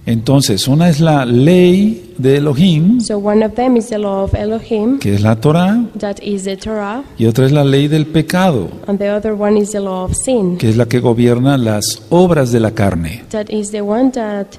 [0.08, 4.32] Entonces, una es la ley de Elohim, So one of them is the law of
[4.34, 8.06] Elohim, que es la Torah, that is the Torah, y otra es la ley del
[8.06, 11.58] pecado, and the other one is the law of sin, que es la que gobierna
[11.58, 13.22] las obras de la carne.
[13.28, 14.56] that is the one that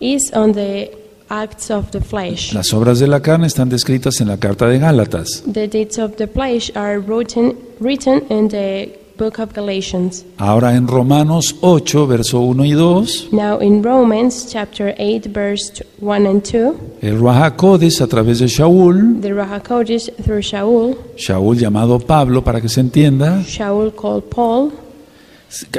[0.00, 0.90] is on the
[1.30, 2.52] acts of the flesh.
[2.52, 5.44] Las obras de la carne están descritas en la carta de Gálatas.
[5.46, 10.24] The deeds of the flesh are written, written in the book of Galatians.
[10.38, 16.26] Ahora en Romanos 8, verso 1 y 2, Now in Romans chapter 8 verse 1
[16.26, 22.42] and 2, el a través de Shaul, the Raha Kodesh through Shaul, Shaul llamado Pablo
[22.42, 24.72] para que se entienda, Shaul called Paul,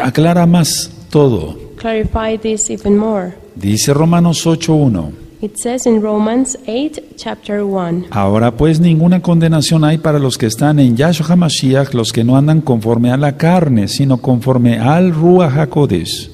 [0.01, 1.57] aclara más todo.
[1.77, 3.33] clarify this even more.
[3.55, 5.28] Dice Romanos 8, 1.
[5.41, 10.47] It says in Romans 8 chapter 1, Ahora pues ninguna condenación hay para los que
[10.47, 15.13] están en Yahshua HaMashiach, los que no andan conforme a la carne, sino conforme al
[15.13, 16.29] Ruach HaKodesh.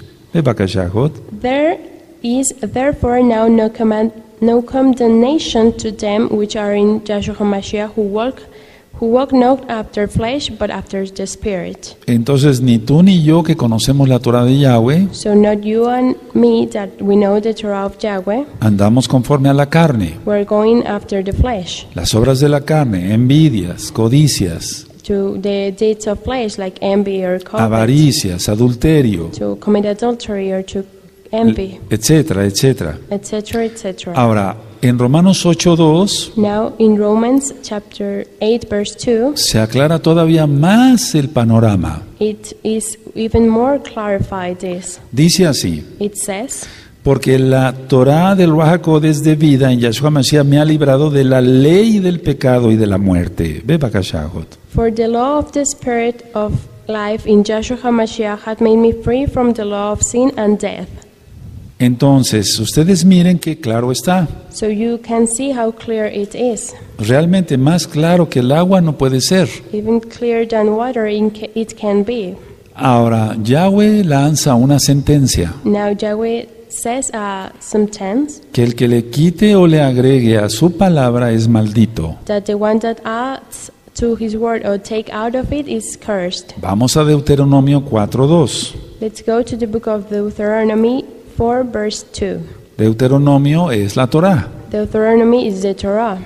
[1.39, 1.79] There
[2.23, 8.01] is therefore now no command, no condemnation to them which are in Joshua HaMashiach who
[8.01, 8.41] walk,
[8.99, 11.95] who walk not after flesh but after the Spirit.
[12.07, 16.15] Entonces ni tú ni yo que conocemos la Torah de Yahweh So not you and
[16.33, 20.17] me that we know the Torah of Yahweh, andamos conforme a la carne.
[20.25, 26.07] we're going after the flesh, Las obras de la carne, envidias, codicias, to the deeds
[26.07, 30.83] of flesh like envy or covet, avaricias, adulterio, to commit adultery or to
[31.31, 32.97] envy, etcétera, etcétera.
[33.11, 34.13] etc., etc.
[34.15, 34.55] Ahora,
[34.87, 41.29] en Romanos 8.2 Now in Romans chapter 8 verse 2, se aclara todavía más el
[41.29, 42.01] panorama.
[42.19, 44.99] it is even more clarified this.
[45.11, 46.65] Dice así, It says,
[47.03, 51.23] porque la Torah del Ruach HaKodesh de vida en Yahshua Mashiach me ha librado de
[51.23, 53.61] la ley del pecado y de la muerte.
[53.63, 53.77] Ve.
[54.73, 56.53] For the law of the Spirit of
[56.87, 61.04] life in Joshua HaMashiach had made me free from the law of sin and death.
[61.77, 64.27] Entonces, ustedes miren que claro está.
[64.49, 66.73] So you can see how clear it is.
[66.97, 69.49] Realmente más claro que el agua no puede ser.
[69.73, 72.35] Even clearer than water it can be.
[72.73, 79.55] Ahora, Yahweh lanza una sentencia, Now Yahweh says uh, sometimes que el que le quite
[79.55, 82.17] o le agregue a su palabra es maldito.
[82.25, 86.53] that the one that adds to his word or take out of it is cursed.
[86.57, 88.75] Vamos a Deuteronomio 4.2.
[88.99, 91.05] Let's go to the book of Deuteronomy
[91.37, 92.39] 4 verse 2.
[92.77, 94.47] Deuteronomio es la Torah.
[94.69, 96.19] Deuteronomy is the Torah.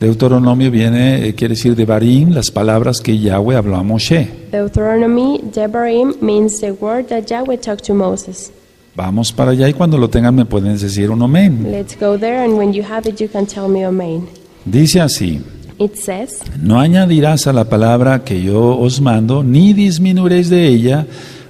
[0.00, 4.28] Deuteronomio viene, eh, quiere decir de Barim, las palabras que Yahweh habló a Moshe.
[4.50, 8.52] Deuteronomy, Devarim, means the word that Yahweh talked to Moses.
[8.96, 11.68] Vamos para allá y cuando lo tengan me pueden decir un amén.
[11.70, 14.28] Let's go there, and when you have it, you can tell me Amen.
[14.64, 15.40] Dice así,
[15.78, 21.06] It says, no añadirás a la palabra que yo os mando, ni disminuiréis de ella,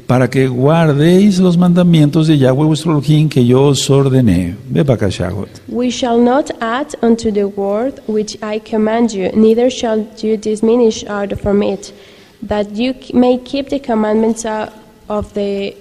[0.06, 4.56] para que guardéis los mandamientos de Yahweh vuestro Elohim que yo os ordené.
[5.68, 11.04] We shall not add unto the word which I command you, neither shall you diminish
[11.06, 11.92] out from it,
[12.46, 14.44] that you may keep the commandments
[15.08, 15.74] of the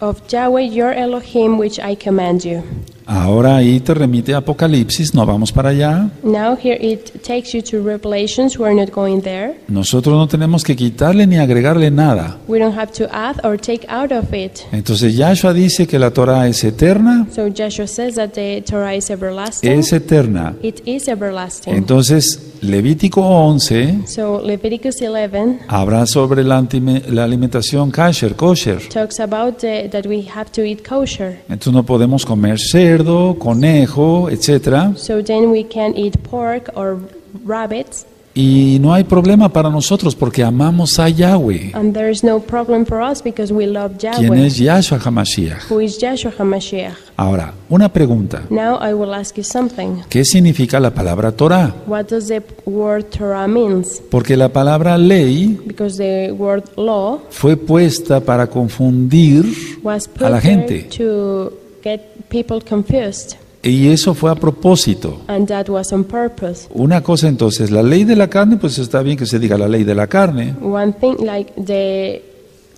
[0.00, 2.62] of Yahweh your Elohim which I command you.
[3.10, 6.10] Ahora ahí te remite a Apocalipsis, no vamos para allá.
[6.22, 8.58] Now here it takes you to Revelations.
[8.58, 9.54] We're not going there.
[9.66, 12.36] Nosotros no tenemos que quitarle ni agregarle nada.
[12.46, 14.60] We don't have to add or take out of it.
[14.72, 19.08] Entonces Yahshua dice que la Torah es eterna, So Joshua says that the Torah is
[19.08, 19.72] everlasting.
[19.72, 20.54] es eterna.
[20.62, 21.74] It is everlasting.
[21.74, 28.80] Entonces Levítico 11 So Leviticus 11 habla sobre la, alimentación kasher, kosher.
[28.88, 31.38] talks about the, that we have to eat kosher.
[31.48, 32.58] Entonces no podemos comer
[32.98, 36.98] cerdo, conejo, etcétera, So then we can eat pork or
[37.44, 42.38] rabbits, Y no hay problema para nosotros porque amamos a Yahweh, And there is no
[42.38, 45.68] problem for us because we love Yahweh, es Yahshua HaMashiach.
[45.68, 46.94] who is Joshua HaMashiach.
[47.16, 48.44] Ahora, una pregunta.
[48.48, 50.04] Now I will ask you something.
[50.08, 51.74] ¿Qué significa la palabra Torah?
[51.88, 54.00] What does the word Torah means?
[54.08, 59.46] Porque la palabra ley Because the word law fue puesta para confundir
[59.82, 60.82] was put a la gente.
[60.96, 61.52] to
[61.88, 65.20] get people confused, Y eso fue a propósito.
[65.28, 66.68] and that was on purpose.
[66.74, 69.66] Una cosa entonces, la ley de la carne, pues está bien que se diga la
[69.68, 72.22] ley de la carne, One thing, like the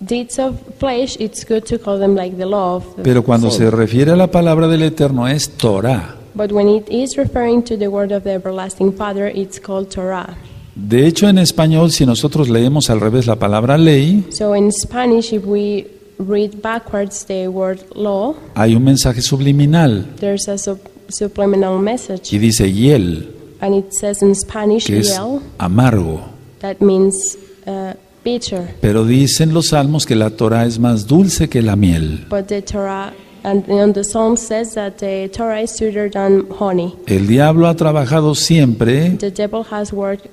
[0.01, 3.51] deeds of flesh, it's good to call them like the law of the pero cuando
[3.51, 6.17] se refiere a la palabra del Eterno es Torah.
[6.35, 10.37] But when it is referring to the word of the everlasting Father, it's called Torah.
[10.77, 15.33] De hecho, en español, si nosotros leemos al revés la palabra ley, So in Spanish,
[15.35, 15.87] if we
[16.27, 22.39] read backwards the word law, hay un mensaje subliminal there's a sub- subliminal message, y
[22.39, 23.29] dice yel,
[23.61, 25.19] and it says in Spanish, que es
[25.59, 26.21] amargo.
[26.61, 28.75] that means uh, bitter.
[28.81, 32.27] Pero dicen los salmos que la Torah es más dulce que la miel.
[32.29, 36.95] But the Torah, and in the Psalm says that the Torah is sweeter than honey.
[37.07, 40.29] El diablo ha trabajado siempre The devil has worked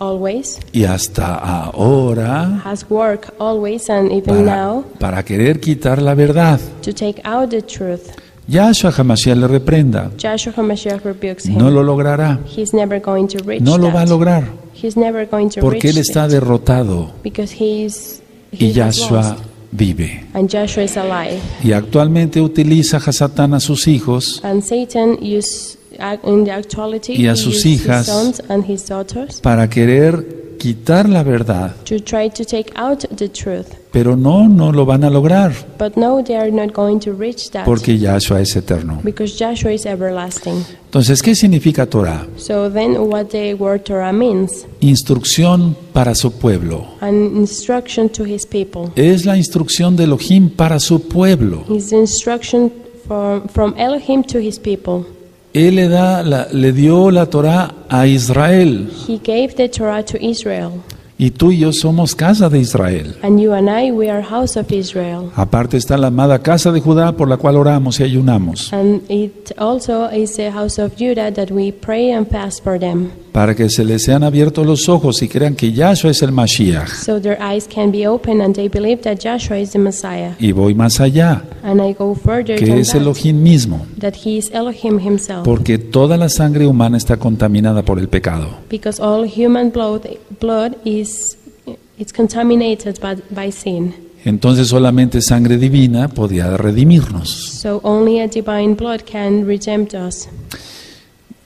[0.00, 6.14] always, y hasta ahora has worked always, and even para, now para querer quitar la
[6.14, 6.58] verdad.
[6.82, 8.10] to take out the truth.
[8.48, 10.10] Yahshua Hamashiach le reprenda.
[10.16, 11.56] Joshua HaMashiach rebukes him.
[11.56, 12.40] No lo logrará.
[12.46, 14.42] He's never going to reach No lo va a lograr
[14.74, 17.86] He's never going to porque reach él está it derrotado because y
[18.50, 19.36] he Yahshua
[19.70, 20.24] vive.
[20.34, 21.38] and Joshua is alive.
[21.62, 25.78] Y actualmente utiliza a Satán a sus hijos And Satan used
[27.08, 28.06] Y a sus hijas.
[28.06, 33.04] his sons and his daughters para querer quitar la verdad, to try to take out
[33.16, 33.66] the truth.
[33.92, 37.50] pero no, no lo van a lograr But no, they are not going to reach
[37.52, 39.00] that porque Yahshua es eterno.
[39.02, 40.64] because Joshua is everlasting.
[40.84, 42.26] Entonces, ¿qué significa Torah?
[42.36, 44.66] So then, what the word Torah means?
[44.80, 46.88] Instrucción para su pueblo.
[47.00, 48.90] An instruction to his people.
[48.96, 51.64] Es la instrucción de Elohim para su pueblo.
[53.52, 55.04] From Elohim to his people.
[55.52, 60.16] Él le, da la- le dio la Torah a Israel He gave the Torah to
[60.20, 60.70] Israel.
[61.18, 63.14] y tú y yo somos casa de Israel.
[63.22, 65.30] And you and I, we are house of Israel.
[65.36, 69.52] Aparte está la amada casa de Judá por la cual oramos y ayunamos, And it
[69.58, 73.10] also is the house of Judah that we pray and fast for them.
[73.32, 76.88] Para que se les sean abiertos los ojos y crean que Yahshua es el Mashiach.
[76.88, 80.34] So their eyes can be open and they believe that Joshua is the Messiah.
[80.38, 84.36] Y voy más allá, And I go further que es that, Elohim mismo, that he
[84.38, 85.44] is Elohim himself.
[85.44, 88.48] porque toda la sangre humana está contaminada por el pecado.
[88.68, 90.02] Because all human blood,
[90.40, 91.36] blood is
[91.98, 93.94] it's contaminated by, by sin.
[94.24, 97.30] Entonces solamente sangre divina podía redimirnos.
[97.30, 100.28] So only a divine blood can redeem us.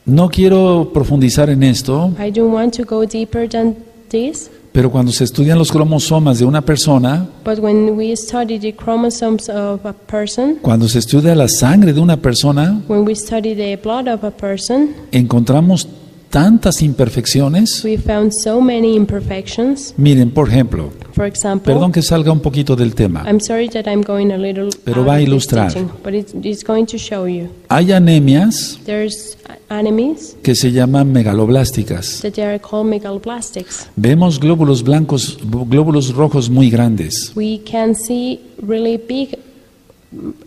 [0.07, 3.75] No quiero profundizar en esto, I don't want to go deeper than
[4.11, 8.75] this, pero cuando se estudian los cromosomas de una persona, but when we study the
[8.75, 13.55] chromosomes of a person, cuando se estudia la sangre de una persona, when we study
[13.55, 15.89] the blood of a person, encontramos
[16.35, 17.85] tantas imperfecciones.
[17.85, 19.95] we found so many imperfections.
[19.97, 23.23] Miren, por ejemplo, For example, perdón que salga un poquito del tema.
[23.25, 25.69] I'm sorry that I'm going a little Pero va a of this ilustrar.
[25.73, 27.51] teaching, but it's, it's going to show you.
[27.71, 29.39] Hay anemias There's
[29.71, 32.21] enemies que se llaman megaloblásticas.
[32.23, 33.89] that they are called megaloplastics.
[33.95, 37.31] Vemos glóbulos blancos, glóbulos rojos muy grandes.
[37.37, 39.39] We can see really big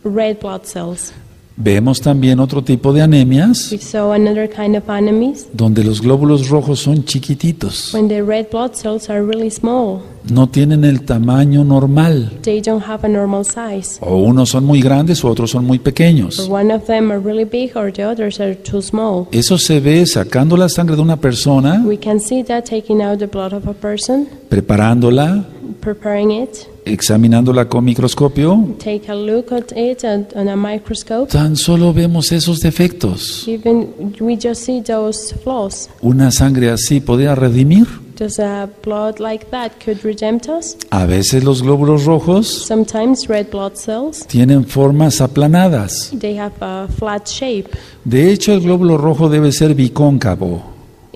[0.03, 1.13] red blood cells.
[1.59, 6.49] Vemos también otro tipo de anemias We saw another kind of enemies donde los glóbulos
[6.49, 7.91] rojos son chiquititos.
[7.95, 10.01] when the red blood cells are really small.
[10.29, 12.31] No tienen el tamaño normal.
[12.43, 13.97] They don't have a normal size.
[14.01, 16.47] O unos son muy grandes o otros son muy pequeños.
[16.47, 19.27] one of them are really big or the others are too small.
[19.31, 23.17] Eso se ve sacando la sangre de una persona, We can see that taking out
[23.17, 25.43] the blood of a person, preparándola,
[25.81, 28.75] preparing it, examinándola con microscopio.
[28.83, 31.31] take a look at it and, on a microscope.
[31.31, 33.47] Tan solo vemos esos defectos.
[33.47, 33.87] Even
[34.19, 35.89] we just see those flaws.
[36.01, 37.87] ¿Una sangre así podría redimir?
[38.17, 40.75] Does a blood like that could redeem us?
[40.89, 46.11] A veces los glóbulos rojos Sometimes red blood cells tienen formas aplanadas.
[46.19, 47.69] they have a flat shape.
[48.05, 50.63] De hecho, el glóbulo rojo debe ser bicóncavo.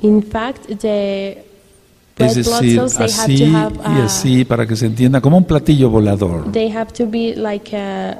[0.04, 1.38] In fact, the
[2.26, 3.72] Es decir, así y a,
[4.06, 6.52] así para que se entienda, como un platillo volador.
[6.52, 8.20] they have to be like a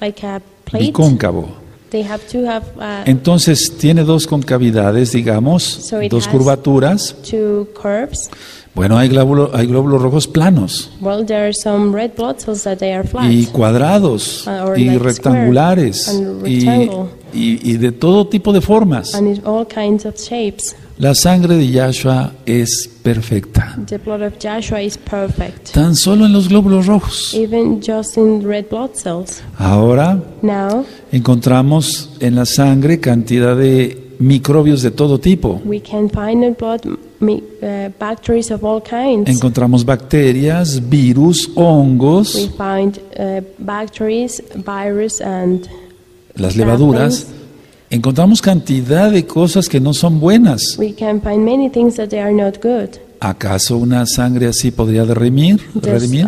[0.00, 0.86] like a plate.
[0.86, 1.48] Bicóncavo.
[1.90, 7.14] They have to have uh, Entonces tiene dos concavidades, digamos, dos curvaturas.
[7.28, 8.28] two curves.
[8.74, 12.78] Bueno, hay, glóbulo- hay glóbulos rojos planos Well, there are some red blood cells that
[12.78, 13.30] they are flat.
[13.30, 16.66] y cuadrados Uh, y rectangulares y.
[17.34, 19.14] y, y de todo tipo de formas.
[19.14, 20.74] and in all kinds of shapes.
[20.96, 23.76] La sangre de Yahshua es perfecta.
[23.88, 27.34] The blood of Joshua is perfect, Tan solo en los glóbulos rojos.
[27.34, 29.42] even just in red blood cells.
[29.58, 35.60] Ahora Now encontramos en la sangre cantidad de microbios de todo tipo.
[35.64, 39.28] we can find in blood uh, bacteria of all kinds.
[39.28, 44.28] Encontramos bacterias, virus, We hongos, find uh, bacteria,
[44.64, 45.68] virus, and
[46.34, 47.26] las levaduras.
[47.90, 50.76] Encontramos cantidad de cosas que no son buenas.
[50.78, 52.98] we can find many things that they are not good.
[53.20, 55.60] ¿Acaso una sangre así podría redimir?
[55.74, 56.26] Does redimir?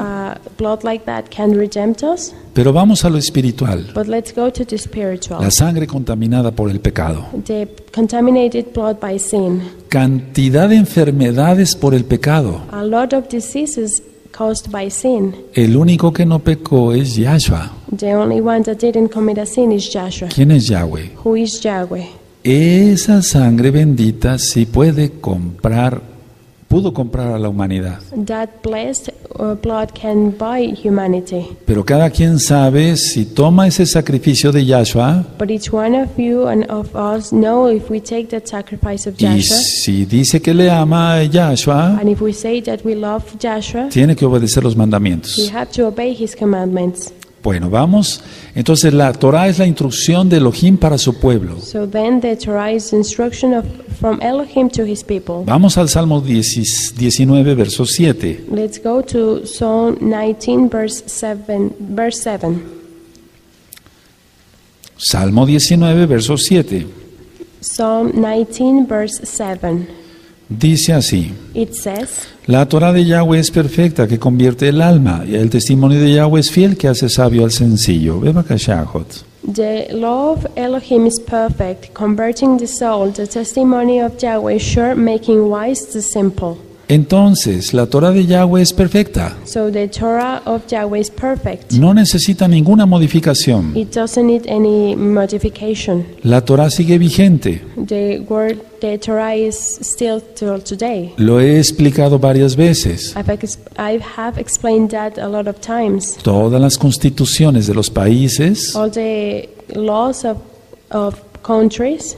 [0.57, 2.32] blood like that can redeem us?
[2.54, 3.90] Pero vamos a lo espiritual.
[3.94, 5.42] But let's go to the spiritual.
[5.42, 7.26] La sangre contaminada por el pecado.
[7.44, 9.62] The contaminated blood by sin.
[9.88, 12.62] Cantidad de enfermedades por el pecado.
[12.70, 14.02] A lot of diseases
[14.37, 15.34] caused by sin.
[15.55, 17.72] El único que no pecó es Yahshua.
[17.97, 20.28] The only one that didn't commit a sin is Joshua.
[20.28, 21.11] ¿Quién es Yahweh?
[21.24, 22.07] Who is Yahweh?
[22.43, 26.01] Esa sangre bendita sí puede comprar,
[26.68, 28.00] pudo comprar a la humanidad.
[28.26, 31.46] That blessed uh, blood can buy humanity.
[31.64, 36.48] Pero cada quien sabe si toma ese sacrificio de Yahshua But each one of you
[36.48, 40.70] and of us know if we take that sacrifice of y si dice que le
[40.70, 44.74] ama a Yahshua, and if we say that we love Joshua, tiene que obedecer los
[44.74, 45.50] we mandamientos.
[45.52, 47.12] have to obey his commandments.
[47.47, 48.20] Bueno, vamos.
[48.57, 51.61] Entonces la Torah es la instrucción de Elohim para su pueblo.
[51.61, 53.64] So then the Torah is instruction of,
[54.01, 55.44] from Elohim to his people.
[55.44, 58.47] Vamos al Salmo 10 19, verso 7.
[58.51, 61.72] Let's go to Psalm 19, verse 7.
[61.78, 62.64] Verse 7.
[64.97, 66.84] Salmo 19, verso 7.
[67.61, 69.86] Psalm 19, verse 7.
[70.49, 71.32] Dice así.
[71.55, 76.01] It says, La Torah de Yahweh es perfecta, que convierte el alma, y el testimonio
[76.01, 78.20] de Yahweh es fiel, que hace sabio al sencillo.
[78.20, 83.12] The law of Elohim is perfect, converting the soul.
[83.12, 86.59] The testimony of Yahweh is sure, making wise the simple.
[86.89, 89.37] Entonces, la Torah de Yahweh es perfecta.
[89.45, 91.72] So the Torah of Yahweh is perfect.
[91.72, 93.76] No necesita ninguna modificación.
[93.76, 96.07] It doesn't need any modification.
[96.22, 97.62] La Torah sigue vigente.
[97.76, 101.12] The word, the Torah is still till today.
[101.16, 103.14] Lo he explicado varias veces.
[103.76, 106.16] I have explained that a lot of times.
[106.22, 110.39] Todas las constituciones de los países All the laws of,
[110.91, 112.16] of countries,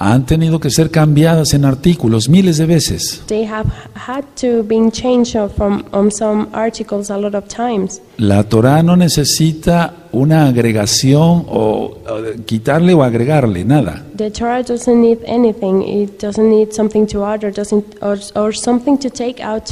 [0.00, 3.22] han tenido que ser cambiadas en artículos miles de veces.
[3.26, 8.00] they have had to be changed from on some articles a lot of times.
[8.16, 14.02] La Torah no necesita una agregación o, o quitarle o agregarle, nada.
[14.16, 15.82] The Torah doesn't need anything.
[15.82, 19.70] It doesn't need something to add or doesn't or, or something to take out.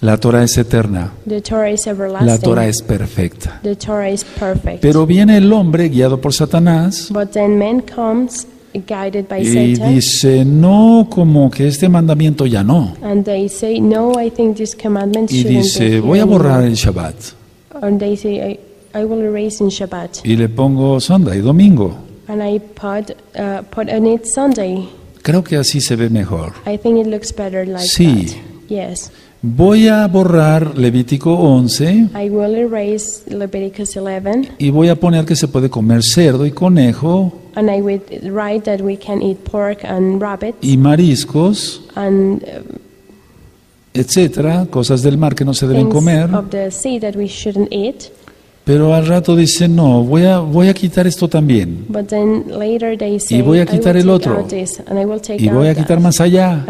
[0.00, 1.12] La Torah es eterna.
[1.26, 2.28] The Torah is everlasting.
[2.28, 3.58] La Torah es perfecta.
[3.64, 4.80] The Torah is perfect.
[4.80, 8.46] Pero viene el hombre guiado por Satanás but then man comes
[8.86, 12.94] guided by y Satan, dice, no, como que este mandamiento ya no.
[13.02, 16.22] and they say, "No, I think this commandment Y shouldn't be dice, here voy a
[16.22, 17.14] anymore." borrar el Shabbat.
[17.82, 18.40] And they say,
[18.94, 20.24] I, I will erase in Shabbat.
[20.24, 21.94] Y le pongo Sunday, domingo.
[22.28, 24.88] And I put, uh, put on it Sunday.
[25.22, 26.52] Creo que así se ve mejor.
[26.66, 28.26] I think it looks better like Sí.
[28.26, 28.36] that.
[28.68, 29.10] Yes.
[29.46, 34.52] Voy a borrar Levítico 11 I will erase Leviticus 11.
[34.58, 38.62] y voy a poner que se puede comer cerdo y conejo And I would write
[38.64, 42.62] that we can eat pork and rabbit y mariscos, and uh,
[43.92, 46.34] etcétera, cosas del mar que no se deben things comer.
[46.34, 48.10] of the sea that we shouldn't eat.
[48.64, 51.84] Pero al rato dice, no, voy a, voy a quitar esto también.
[51.88, 54.42] But then later they say, voy a quitar el otro.
[54.48, 54.80] this,
[55.38, 56.64] Y voy a quitar that, más allá.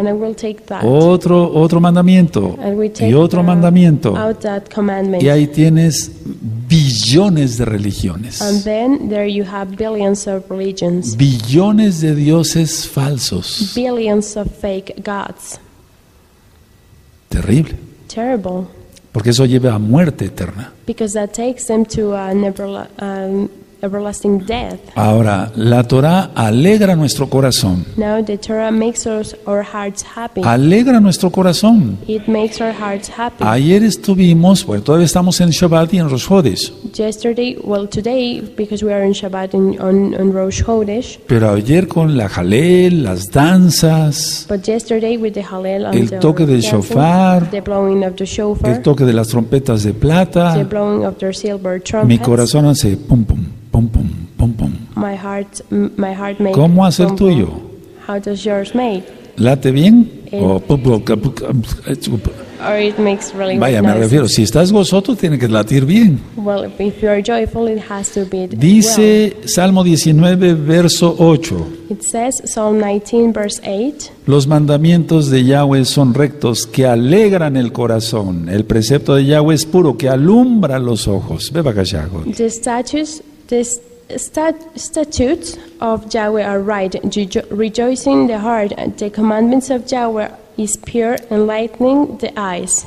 [0.83, 2.59] Otro, otro mandamiento.
[2.99, 4.13] Y otro mandamiento.
[5.21, 6.11] Y ahí tienes
[6.69, 8.43] billones de religiones.
[8.43, 13.73] And then there you have billions of religions, Billones de dioses falsos.
[13.75, 15.61] billions of fake gods.
[17.29, 17.75] Terrible.
[18.09, 18.67] Terrible,
[19.15, 20.73] Porque eso lleva a muerte eterna.
[20.87, 23.49] because that takes them to an everla- um,
[23.85, 24.81] everlasting death.
[24.95, 27.85] Ahora, la Torah alegra nuestro corazón.
[27.97, 30.41] Now the Torah makes us, our hearts happy.
[30.45, 31.99] Alegra nuestro corazón.
[32.09, 33.45] It makes our hearts happy.
[33.45, 38.85] Ayer estuvimos, bueno, todavía estamos en Shabbat y en Rosh Chodesh, Yesterday, well, today, because
[38.85, 43.31] we are in Shabbat in, on, on Rosh Chodesh, pero ayer con la Jalel, las
[43.31, 48.15] danzas, but yesterday with the Hallel and El the toque del shofar, the blowing of
[48.17, 51.85] the shofar, el toque de las trompetas de the plata, blowing of their silver mi
[51.85, 53.45] trumpets, corazón hace pum pum,
[54.97, 56.57] my heart, my heart makes.
[56.57, 57.49] ¿Cómo hace el tuyo?
[58.07, 59.05] How does yours make?
[59.37, 60.09] ¿Late bien?
[60.31, 61.03] El- O pu-
[62.67, 66.19] or it makes really Vaya, me refiero, si estás gozoso, tiene que latir bien.
[66.37, 68.49] Well, if you are joyful, it has to be well.
[68.59, 71.55] Dice Salmo 19, verso 8.
[71.91, 77.73] It says, Psalm 19, verse 8, Los mandamientos de Yahweh son rectos, que alegran el
[77.73, 78.49] corazón.
[78.49, 81.53] El precepto de Yahweh es puro, que alumbra los ojos.
[81.53, 83.65] The statutes, the
[84.17, 88.73] stat, statutes of Yahweh are right, rejo- rejoicing the heart.
[88.99, 92.87] The commandments of Yahweh is pure, enlightening the eyes.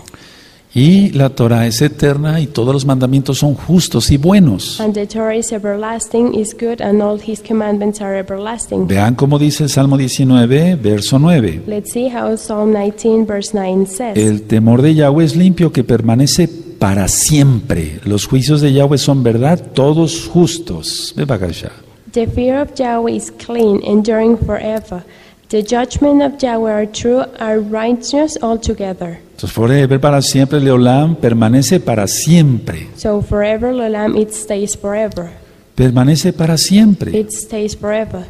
[0.74, 4.80] Y la Torah es eterna y todos los mandamientos son justos y buenos.
[4.80, 8.88] And the Torah is everlasting, is good, and all his commandments are everlasting.
[8.88, 11.64] Vean cómo dice el Salmo 19, verso 9.
[11.66, 14.18] Let's see how Psalm 19, verse 9 says.
[14.18, 16.48] El temor de Yahweh es limpio que permanece
[16.80, 18.00] para siempre.
[18.04, 21.14] Los juicios de Yahweh son verdad, todos justos.
[21.16, 21.72] Ve para acá.
[22.12, 25.04] The fear of Yahweh is clean, enduring forever.
[25.50, 29.20] The judgment of Yahweh are true, are righteous altogether.
[29.32, 32.88] Entonces, forever, para siempre, Leolam permanece para siempre.
[32.98, 35.30] So forever, Lolam, it stays forever.
[35.76, 37.18] Permanece para siempre.
[37.18, 38.26] It stays forever.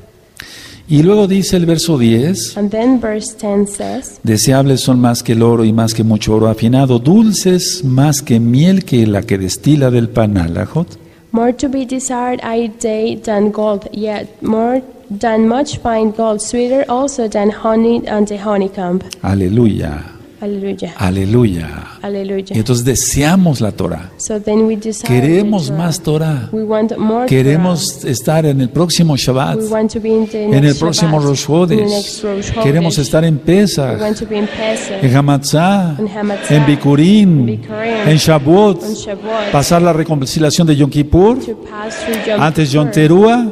[0.89, 5.33] Y luego dice el verso 10, And then verse 10 says, deseables son más que
[5.33, 9.38] el oro y más que mucho oro afinado, dulces más que miel que la que
[9.38, 10.88] destila del panalajot.
[11.33, 16.85] More to be desired I day than gold, yet more than much fine gold, sweeter
[16.88, 19.01] also than honey and the honeycomb.
[19.21, 20.93] Aleluya, Hallelujah.
[20.97, 21.67] aleluya.
[21.97, 22.55] Y Hallelujah.
[22.55, 24.11] entonces deseamos la Torah.
[24.17, 25.77] So then we desire Queremos Torah.
[25.77, 26.49] más Torah.
[26.51, 29.65] We want more Queremos estar en el próximo Shabbat, Torah.
[29.65, 31.89] We want to be in the en el próximo Rosh in the Hodesh.
[31.89, 35.97] next Rosh Queremos estar en We Pesach, want to be in Pesach, en Hamatzah,
[36.49, 41.95] en Bikurim, en Shavuot, Shavuot, pasar la reconciliación de Yom Kippur, to pass
[42.27, 43.45] Yom antes Yom Teruah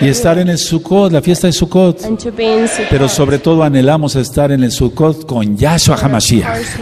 [0.00, 2.00] y estar en el Sukkot, la fiesta de Sukkot.
[2.90, 6.78] Pero sobre todo anhelamos estar en el Sukkot con Yahshua HaMashiach.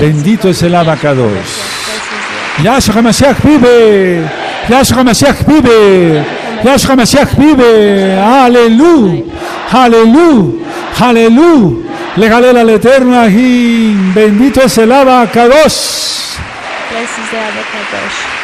[0.00, 1.32] Bendito es el abacados.
[2.62, 4.24] Yahshua HaMashiach vive.
[4.68, 6.24] Yahshua HaMashiach vive.
[6.64, 8.18] Yahshua HaMashiach vive.
[8.18, 9.22] Aleluya.
[9.70, 10.64] Aleluya.
[11.00, 11.76] Aleluya.
[12.16, 13.22] Le galera al eterno.
[14.14, 16.38] Bendito es el abacados.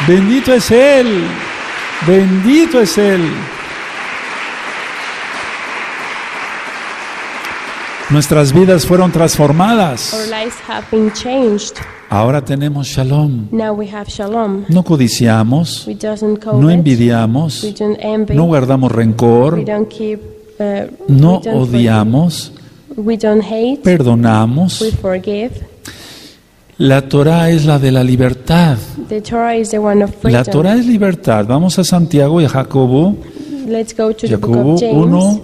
[0.07, 1.25] Bendito es Él.
[2.07, 3.23] Bendito es Él.
[8.11, 10.15] Nuestras vidas fueron transformadas.
[10.15, 11.77] Our lives have been changed.
[12.09, 13.49] Ahora tenemos shalom.
[13.51, 14.65] Now we have shalom.
[14.71, 18.35] No codiciamos, We doesn't no envidiamos, We don't envy.
[18.35, 20.21] no guardamos we rencor, don't keep.
[20.59, 22.53] Uh, no we don't odiamos.
[22.97, 23.83] We don't hate.
[23.83, 24.81] perdonamos.
[24.81, 25.53] we forgive.
[26.79, 28.79] La Torah es la de la libertad.
[29.09, 30.13] The Torah is the one of.
[30.23, 31.45] La Torah es libertad.
[31.45, 33.17] Vamos a Santiago y a Jacobo,
[33.67, 35.43] Let's go to the book Jacobo of James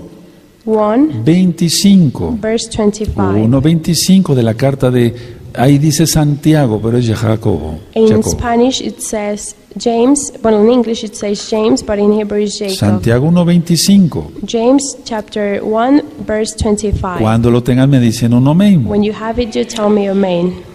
[0.65, 2.39] 1, 1, 25.
[2.41, 3.43] verse 25.
[3.43, 5.13] 1, 25 de la carta de...
[5.57, 7.81] Ahí dice Santiago, pero es Jacobo.
[7.95, 8.31] In Jacobo.
[8.31, 12.77] Spanish it says James, well in English it says James, but in Hebrew it's Jacob.
[12.77, 14.45] Santiago 1, 25.
[14.45, 17.21] James chapter 1, verse 25.
[17.21, 18.85] Cuando lo tengan me dicen un amén.
[18.87, 20.74] When you have it, you tell me amen.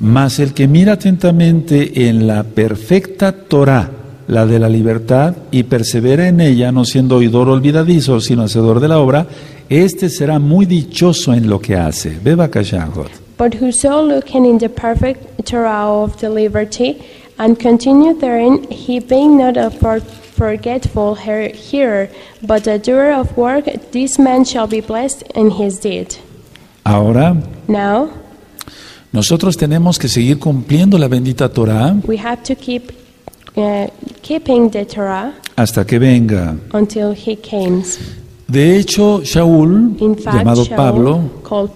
[0.00, 3.90] Mas el que mira atentamente en la perfecta Torah,
[4.28, 8.88] la de la libertad, y persevera en ella, no siendo oidor olvidadizo, sino hacedor de
[8.88, 9.26] la obra,
[9.68, 12.18] este será muy dichoso en lo que hace.
[12.22, 12.48] Beba.
[13.38, 16.96] But whoso looking in the perfect Torah of the liberty,
[17.38, 20.02] and continue therein, he being not a for-
[20.36, 22.08] forgetful hear- hearer,
[22.46, 26.08] but a doer of work, this man shall be blessed in his deed.
[26.84, 27.36] Ahora,
[27.68, 28.08] Now,
[29.12, 32.92] nosotros tenemos que seguir cumpliendo la bendita Torah we have to keep
[33.56, 33.86] uh,
[34.22, 36.56] keeping the Torah hasta que venga.
[36.72, 37.98] until he comes.
[38.48, 41.20] De hecho, Shaul, fact, llamado Shaul, Pablo,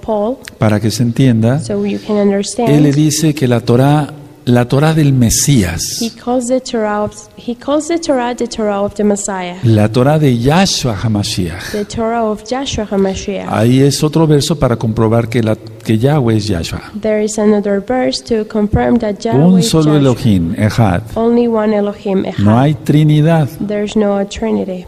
[0.00, 2.32] Paul, para que se entienda, so you can
[2.66, 4.12] él le dice que la Torah,
[4.46, 8.82] la Torah del he Mesías, calls the Torah of, he calls the Torah the Torah
[8.82, 11.72] of the Messiah, la Torah de Yahshua HaMashiach.
[11.72, 13.48] the Torah of Joshua HaMashiach.
[13.48, 16.92] Ahí es otro verso para comprobar que, la, que Yahweh es Yahshua.
[17.00, 19.94] There is another verse to confirm that Yahweh Un is solo.
[19.96, 21.02] Elohim, Ejad.
[21.16, 22.44] Only one Elohim, Echad.
[22.44, 23.48] No hay Trinidad.
[23.66, 24.84] There's no Trinity.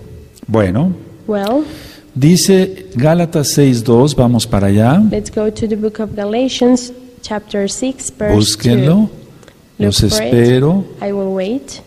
[0.47, 0.93] Bueno,
[1.27, 1.65] Well,
[2.15, 5.03] dice Gálatas 6.2, vamos para allá.
[5.11, 6.93] let's go to the book of Galatians,
[7.23, 9.09] chapter 6, verse Búsquenlo.
[9.11, 9.26] 2.
[9.79, 10.85] Los espero.
[11.03, 11.83] I will wait.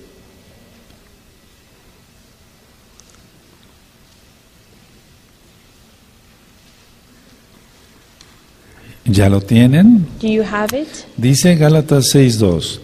[9.05, 10.05] ¿Ya lo tienen?
[10.21, 10.87] Do you have it?
[11.17, 12.79] Dice Gálatas 6.2.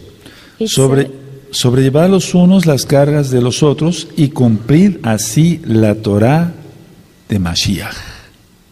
[0.57, 1.11] It Sobre,
[1.51, 6.53] sobrellevar los unos las cargas de los otros y cumplir así la Torah
[7.29, 8.14] de Mashiach.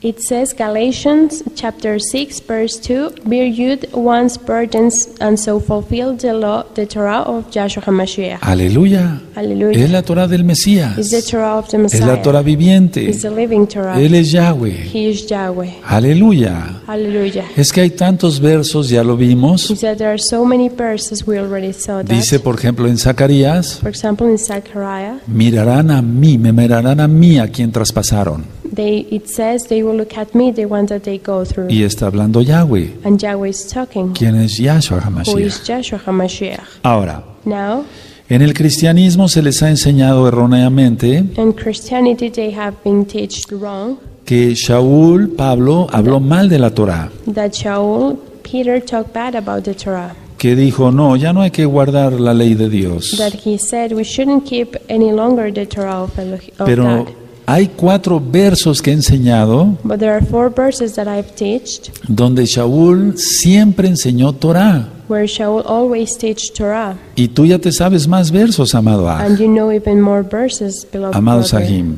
[0.04, 6.34] It says Galatians chapter 6 verse 2, bear you one's burdens and so fulfill the
[6.34, 8.40] law, the Torah of Joshua HaMashiach.
[8.42, 9.22] Aleluya.
[9.34, 9.80] Hallelujah.
[9.82, 10.98] Es la Torah del Mesías.
[10.98, 12.06] Is the Torah of the Es Messiah.
[12.06, 13.08] la Torah viviente.
[13.08, 13.98] Is the living Torah.
[13.98, 14.90] Él es Yahweh.
[14.94, 15.80] He is Yahweh.
[15.86, 16.82] Aleluya.
[16.86, 17.46] Hallelujah.
[17.56, 19.72] Es que hay tantos versos, ya lo vimos.
[19.72, 22.14] He said there are so many verses we already saw that.
[22.14, 27.08] Dice, por ejemplo, en Zacarías, For example, in Zechariah, mirarán a mí, me mirarán a
[27.08, 28.63] mí a quien traspasaron.
[28.74, 31.68] They, it says they will look at me, the one that they go through.
[31.70, 35.40] Y está hablando Yahweh, And Yahweh is talking, quien es Yahshua who HaMashiach.
[35.40, 36.80] is Joshua HaMashiach.
[36.84, 37.86] Ahora, Now,
[38.30, 43.98] en el cristianismo se les ha enseñado erróneamente in Christianity, they have been taught wrong
[44.26, 47.12] que Shaul, Pablo, habló mal de la Torah.
[47.28, 50.16] that Shaul, Peter talked bad about the Torah.
[50.38, 53.16] Que dijo, no, ya no hay que guardar la ley de Dios.
[53.18, 57.14] That he said we shouldn't keep any longer the Torah of, Eloh- of Pero God.
[57.46, 62.46] Hay cuatro versos que he enseñado But there are four verses that I've taught donde
[62.46, 64.90] Shaul siempre enseñó Torah.
[65.08, 66.98] where Shaul always teach Torah.
[67.16, 69.22] Y tú ya te sabes más versos, amado Aj.
[69.26, 71.98] And you know even more verses, beloved, Amado Sahim.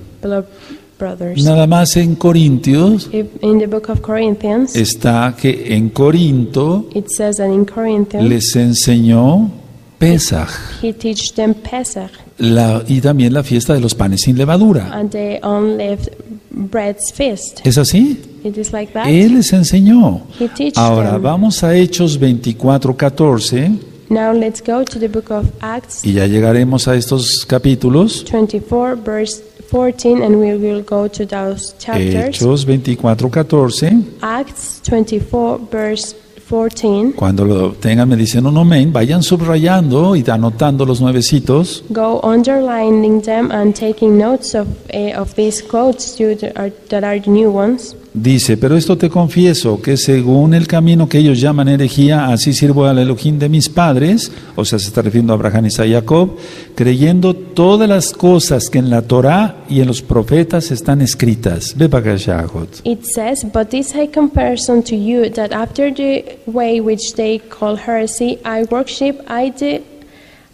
[1.44, 6.88] Nada más en Corintios in the book of Corinthians, está que en Corinto
[8.22, 9.52] les enseñó
[9.98, 10.50] Pesach
[10.82, 14.90] he teach them Pesach la- y también la fiesta de los panes sin levadura.
[14.94, 16.10] and the unleavened
[16.52, 17.60] bread's feast.
[17.66, 18.20] ¿Es así?
[18.44, 19.08] It is like that.
[19.08, 20.22] Él les enseñó.
[20.40, 21.22] He teach Ahora them.
[21.24, 23.80] vamos a Hechos 24, 14
[24.10, 28.24] Now let's go to the book of Acts y ya llegaremos a estos capítulos.
[28.32, 29.42] 24, verse
[29.72, 32.14] 14, and we will go to those chapters.
[32.40, 34.06] Hechos 24, 14.
[34.22, 36.25] Acts 24, verse 14.
[37.16, 41.84] Cuando lo tengan me dicen un amén, vayan subrayando y anotando los nuevecitos.
[41.90, 47.20] Go underlining them and taking notes of, eh, of these quotes that are, that are
[47.20, 47.96] the new ones.
[48.18, 52.86] Dice, pero esto te confieso, que según el camino que ellos llaman herejía, así sirvo
[52.86, 56.38] al Elohim de mis padres, o sea, se está refiriendo a Abraham, y Jacob,
[56.76, 61.76] creyendo todas las cosas que en la Torá y en los profetas están escritas.
[61.76, 62.46] Ve para acá.
[62.86, 67.76] It says, But this I comparison to you, that after the way which they call
[67.76, 69.82] heresy, I worship I the,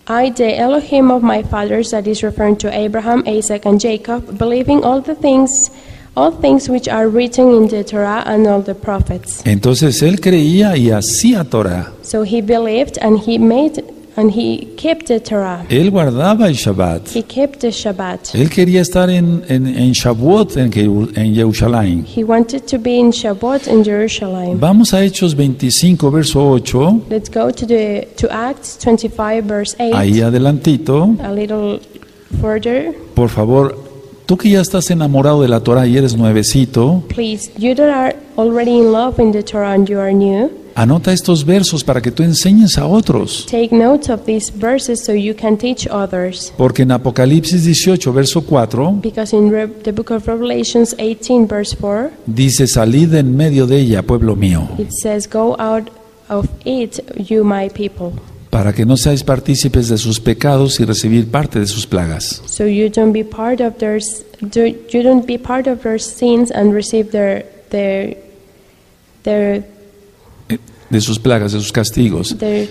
[0.08, 4.84] I the Elohim of my fathers, that is referring to Abraham, Isaac, and Jacob, believing
[4.84, 5.70] all the things,
[6.16, 9.42] all things which are written in the Torah and all the prophets.
[9.46, 11.92] Entonces él creía y hacía Torah.
[12.02, 13.84] So he believed and he made
[14.18, 15.66] and he kept the Torah.
[15.70, 17.16] Él guardaba el Shabbat.
[17.16, 18.36] He kept the Shabbat.
[18.36, 20.72] Él quería estar en, en, en Shavuot, en,
[21.16, 22.06] en Jerusalén.
[22.06, 24.60] He wanted to be in Shabbat in Jerusalem.
[24.60, 27.04] Vamos a Hechos 25, verso 8.
[27.10, 29.94] Let's go to the to Acts 25 verse 8.
[29.96, 31.16] Ahí adelantito.
[31.24, 31.80] A little
[32.42, 33.91] further, Por favor,
[34.32, 37.52] tú que ya estás enamorado de la Torah y eres nuevecito, please.
[37.58, 41.44] You that are already in love in the Torah and you are new, anota estos
[41.44, 43.46] versos para que tú enseñes a otros.
[43.52, 46.54] take note of these verses so you can teach others.
[46.56, 51.76] Porque en Apocalipsis 18, verso 4, Because in Re- the book of Revelations 18 verse
[51.76, 55.90] 4, dice, salid en medio de ella, pueblo mío, it says, "Go out
[56.30, 58.14] of it, you my people."
[58.52, 62.44] Para que no seáis partícipes de sus pecados y recibir parte de sus plagas.
[62.46, 64.00] So you don't be part of their
[64.42, 68.18] do, you don't be part of their sins and receive their their
[69.24, 69.64] their
[70.50, 70.58] Eh,
[70.90, 72.38] De sus plagas, de sus castigos.
[72.38, 72.68] their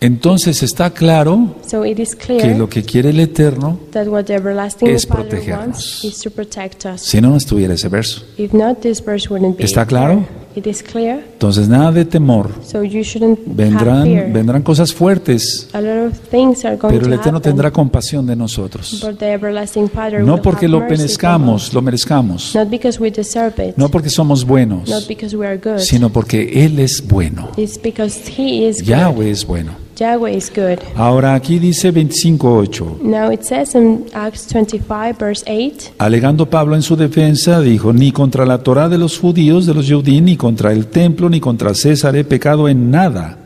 [0.00, 4.34] Entonces está claro so is que clear lo que quiere el Eterno, that what the
[4.34, 6.02] everlasting es protegernos.
[6.02, 7.02] wants is to protect us.
[7.02, 8.22] si no, no estuviera ese verso.
[8.36, 9.62] If not, this verse wouldn't be.
[9.64, 10.26] ¿Está claro?
[10.26, 10.51] there.
[10.54, 11.24] It is clear.
[11.32, 12.50] Entonces nada de temor.
[12.62, 14.32] So you shouldn't have Vendrán, fear.
[14.32, 17.52] vendrán cosas fuertes, A lot of things are going pero el to Eterno happen.
[17.52, 19.00] tendrá compasión de nosotros.
[19.02, 22.54] But the everlasting Father No porque have lo mercy merezcamos, lo merezcamos.
[22.54, 23.76] Not because we deserve it.
[23.76, 25.78] No porque somos buenos, Not because we are good.
[25.78, 27.48] sino porque Él es bueno.
[27.56, 28.88] It's because He is good.
[28.88, 29.72] Yahweh es bueno.
[29.94, 30.78] Yahweh is good.
[30.96, 33.02] Ahora aquí dice 25.8.
[33.02, 38.10] Now it says in Acts 25, verse 8, Alegando Pablo en su defensa, dijo, ni
[38.10, 41.72] contra la Torah de los judíos, de los judí, ni contra el templo, ni contra
[41.72, 43.38] César he pecado en nada.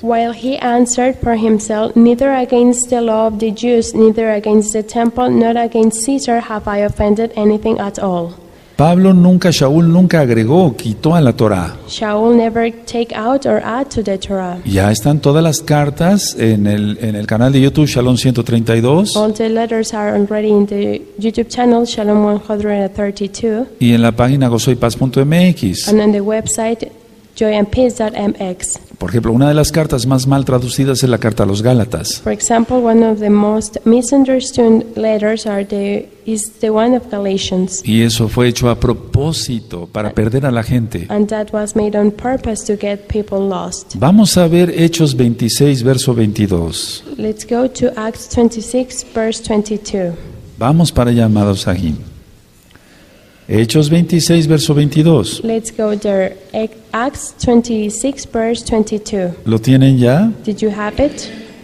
[0.00, 4.82] While he answered for himself, Neither against the law of the Jews, neither against the
[4.82, 8.43] temple, nor against Caesar have I offended anything at all.
[8.76, 11.76] Pablo nunca, Shaul nunca agregó, quitó a la Torah.
[11.88, 14.58] Shaul never take out or add to the Torah.
[14.64, 19.32] Ya están todas las cartas en el, en el canal de YouTube Shalom 132 All
[19.32, 25.88] the letters are already in the YouTube channel Shalom 132 y en la página gozoypaz.mx.
[25.88, 26.88] and on the website
[27.34, 28.78] joyandpeace.mx.
[28.98, 32.20] Por ejemplo, una de las cartas más mal traducidas es la carta a los Gálatas.
[32.20, 37.82] For example, one of the most misunderstood letters are the, is the one of Galatians.
[37.84, 41.06] Y eso fue hecho a propósito para perder a la gente.
[41.08, 43.94] And that was made on purpose to get people lost.
[43.96, 47.04] Vamos a ver Hechos 26, verso 22.
[47.18, 50.14] Let's go to Acts 26, verse 22.
[50.56, 52.13] Vamos para allá, amados Sahim.
[53.46, 55.42] Hechos 26, verso 22.
[55.44, 56.36] Let's go there.
[56.52, 59.32] Ac- Acts 26, verse 22.
[59.44, 60.32] ¿Lo tienen ya?
[60.44, 61.12] Did you have it?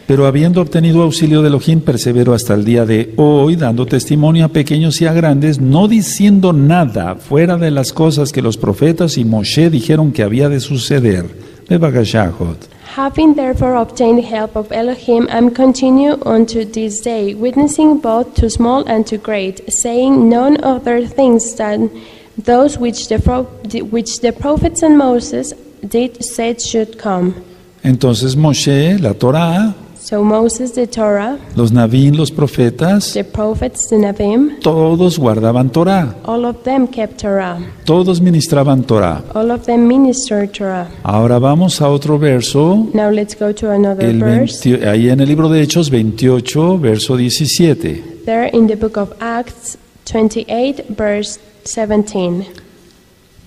[0.06, 4.48] Pero habiendo obtenido auxilio de Elohim, persevero hasta el día de hoy, dando testimonio a
[4.48, 9.24] pequeños y a grandes, no diciendo nada fuera de las cosas que los profetas y
[9.24, 11.26] Moshe dijeron que había de suceder.
[11.68, 12.58] Bebagashahot.
[12.94, 18.84] Having therefore obtained help of Elohim, and continue unto this day, witnessing both to small
[18.88, 21.88] and to great, saying none other things than
[22.36, 25.52] those which the, which the prophets and Moses
[25.86, 27.44] did said should come.
[27.84, 29.72] Entonces Moshe, la Torá,
[30.10, 36.46] So Moses, the Torah, los los profetas, the prophets, the Navim, todos guardaban Torá, all
[36.46, 37.60] of them kept Torah.
[37.84, 39.22] todos ministraban Torá.
[39.36, 40.88] All of them ministered Torah.
[41.04, 44.68] Ahora vamos a otro verso, Now let's go to another el verse.
[44.68, 48.24] 20 ahí en el libro de Hechos 28, verso 17.
[48.24, 52.48] There in the book of Acts 28, verse 17.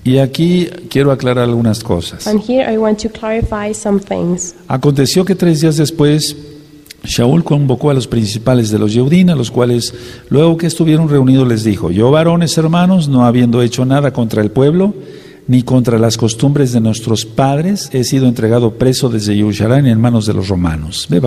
[0.05, 2.26] Y aquí quiero aclarar algunas cosas.
[2.26, 4.55] And here I want to clarify some things.
[4.70, 6.53] Aconteció que tres días después,
[7.04, 9.93] Shaul convocó a los principales de los Yehudín, a los cuales,
[10.30, 14.51] luego que estuvieron reunidos, les dijo: Yo, varones hermanos, no habiendo hecho nada contra el
[14.51, 14.93] pueblo,
[15.47, 20.26] ni contra las costumbres de nuestros padres, he sido entregado preso desde Jerusalén en manos
[20.26, 21.08] de los romanos.
[21.10, 21.22] Ve.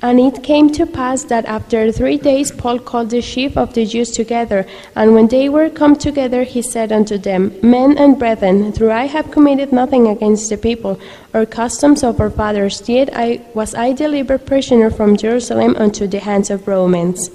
[0.00, 3.84] And it came to pass that after three days Paul called the chief of the
[3.84, 8.70] Jews together, and when they were come together, he said unto them, Men and brethren,
[8.70, 11.00] though I have committed nothing against the people
[11.34, 16.20] or customs of our fathers, yet I was I delivered prisoner from Jerusalem unto the
[16.20, 17.30] hands of Romans.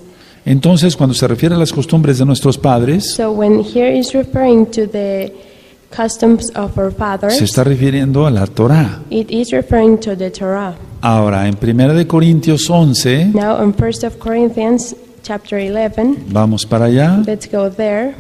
[0.45, 4.68] Entonces, cuando se refiere a las costumbres de nuestros padres, So when here is referring
[4.72, 5.32] to the
[5.95, 9.01] customs of our fathers, se está refiriendo a la Torá.
[9.09, 10.75] it is referring to the Torah.
[11.01, 16.85] Ahora, en 1 de Corintios 11, Now in 1 of Corinthians chapter 11, vamos para
[16.85, 18.15] allá, let's go there.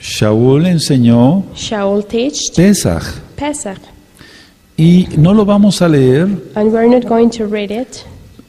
[0.00, 3.02] Shaul enseñó Shaul teached Pesach.
[3.36, 3.78] Pesach.
[4.76, 8.04] Y no lo vamos a leer, And we're not going to read it.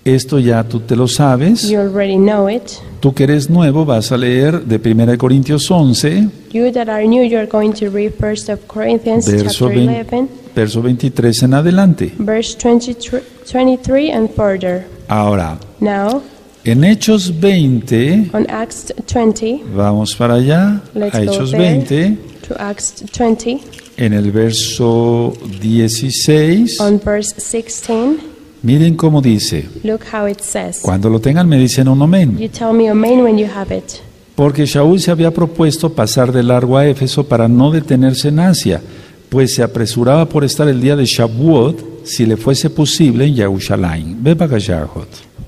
[0.05, 1.70] esto ya tú te lo sabes.
[1.70, 2.80] You already know it.
[3.00, 7.08] Tú que eres nuevo vas a leer de 1 de Corintios 11, You that are
[7.08, 11.54] new, you're going to read 1 of Corinthians verso, chapter 20 11, verso 23 en
[11.54, 12.12] adelante.
[12.18, 14.86] verse 23, 23 and further.
[15.08, 16.22] Ahora, Now,
[16.66, 22.18] en Hechos 20, on Acts 20, vamos para allá, let's a Hechos there 20,
[22.50, 23.62] to Acts 20,
[23.95, 28.28] en el verso 16, on verse 16.
[28.64, 29.70] Miren cómo dice.
[29.84, 30.80] Look how it says.
[30.82, 32.38] Cuando lo tengan me dicen un amén.
[32.38, 34.01] You tell me amen when you have it.
[34.36, 38.82] Porque Shaul se había propuesto pasar de largo a Éfeso para no detenerse en Asia,
[39.28, 44.24] pues se apresuraba por estar el día de Shavuot, si le fuese posible, en Yerushalayim.
[44.24, 45.07] Ve Bagashahot.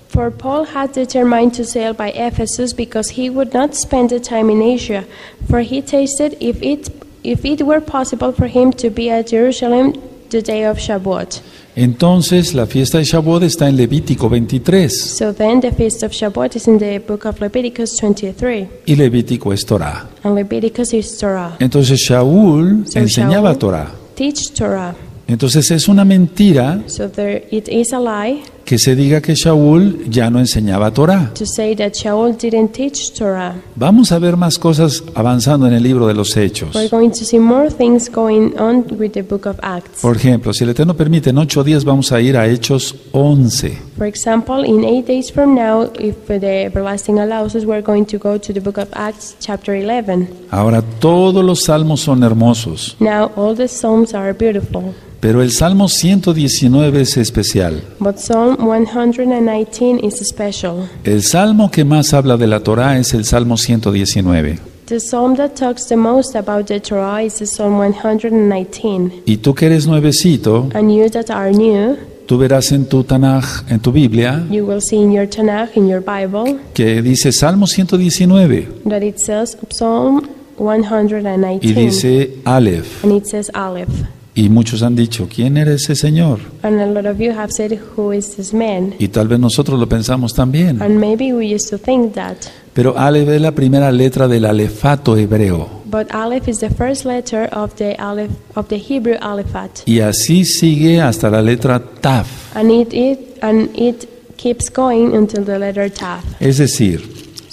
[0.09, 4.49] For Paul had determined to sail by Ephesus because he would not spend the time
[4.51, 5.05] in Asia,
[5.49, 6.91] for he tasted if it
[7.24, 9.93] if it were possible for him to be at Jerusalem
[10.32, 11.41] the day of Shavuot.
[11.75, 16.55] Entonces, la fiesta de Shavuot está en Levítico 23, So then the feast of Shavuot
[16.55, 20.09] is in the book of Leviticus 23, y Levítico es Torah.
[20.23, 21.55] and Leviticus is Torah.
[21.59, 23.91] Entonces, Shaul So enseñaba Shaul Torah.
[24.15, 24.93] Teach Torah.
[25.27, 28.41] Entonces, es una mentira So there it is a lie
[28.72, 31.34] que se diga que Shaul ya no enseñaba Torah.
[31.34, 33.53] to say that Shaul didn't teach Torah.
[33.76, 36.74] Vamos a ver más cosas avanzando en el libro de los Hechos.
[36.74, 39.99] We're going to see more things going on with the book of Acts.
[40.01, 43.78] Por ejemplo, si el Eterno permite, en ocho días vamos a ir a Hechos 11.
[43.97, 48.17] For example, in eight days from now, if the everlasting allows us, we're going to
[48.17, 50.30] go to the book of Acts, chapter 11.
[50.49, 55.88] Ahora, todos los salmos son hermosos, Now, all the Psalms are beautiful, pero el Salmo
[55.88, 57.84] 119 es especial.
[57.99, 60.88] but Psalm 119 is special.
[61.03, 64.59] El salmo que más habla de la Torah es el Salmo 119.
[64.86, 69.24] The Psalm that talks the most about the Torah is the Psalm 119.
[69.26, 73.64] Y tú que eres nuevecito, And you that are new, tú verás en tu Tanaj,
[73.70, 77.66] en tu Biblia, you will see in your Tanakh, in your Bible, que dice Salmo
[77.68, 81.59] 119 that it says Psalm y 119.
[81.74, 83.03] dice Aleph.
[83.03, 83.89] And it says Aleph.
[84.34, 86.39] Y muchos han dicho, ¿quién era ese Señor?
[86.63, 88.95] And a lot of you have said, Who is this man?
[88.97, 90.82] Y tal vez nosotros lo pensamos también.
[90.82, 92.38] And maybe we used to think that.
[92.73, 95.82] Pero Aleph es la primera letra del alefato hebreo.
[95.86, 100.45] but Aleph is the first letter of the Aleph of the Hebrew alphabet, Y así
[100.45, 102.55] sigue hasta la letra Taf.
[102.55, 104.07] and it, it and it
[104.38, 106.23] keeps going until the letter Tav.
[106.39, 107.01] Es decir,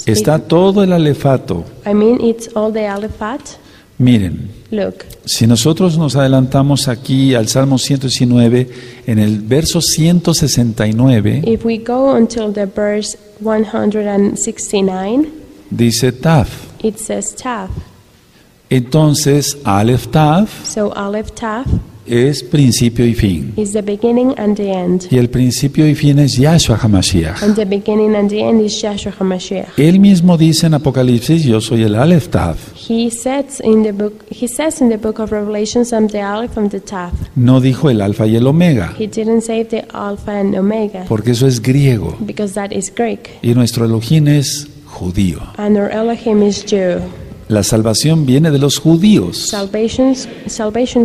[0.06, 1.64] está todo el alefato.
[1.84, 3.58] I mean, it's all the alphabet.
[3.98, 8.68] Miren, Look, si nosotros nos adelantamos aquí al Salmo 119,
[9.06, 15.26] en el verso 169 if we go until the verse 169,
[15.70, 16.48] dice Taf.
[16.82, 17.70] it says Tav.
[18.70, 21.64] Entonces, Aleph Taf So Aleph Tav
[22.08, 23.52] es principio y fin.
[23.56, 27.42] is the beginning and the end, Y el principio y fin es Yahshua HaMashiach.
[27.42, 29.78] and the beginning and the end is Yahshua HaMashiach.
[29.78, 32.58] Él mismo dice en Apocalipsis, yo soy el Aleph Taf.
[32.88, 34.24] He says in the book.
[34.30, 37.90] He says in the book of Revelations, "I'm the Aleph and the Tav." No dijo
[37.90, 41.60] el Alfa y el Omega, He didn't say the Alpha and Omega porque eso es
[41.60, 42.16] griego.
[42.20, 45.40] because that is Greek, Y nuestro Elohim es judío.
[45.58, 47.00] and our Elohim is Jew.
[47.48, 49.48] La salvación viene de los judíos.
[49.48, 50.14] Salvation,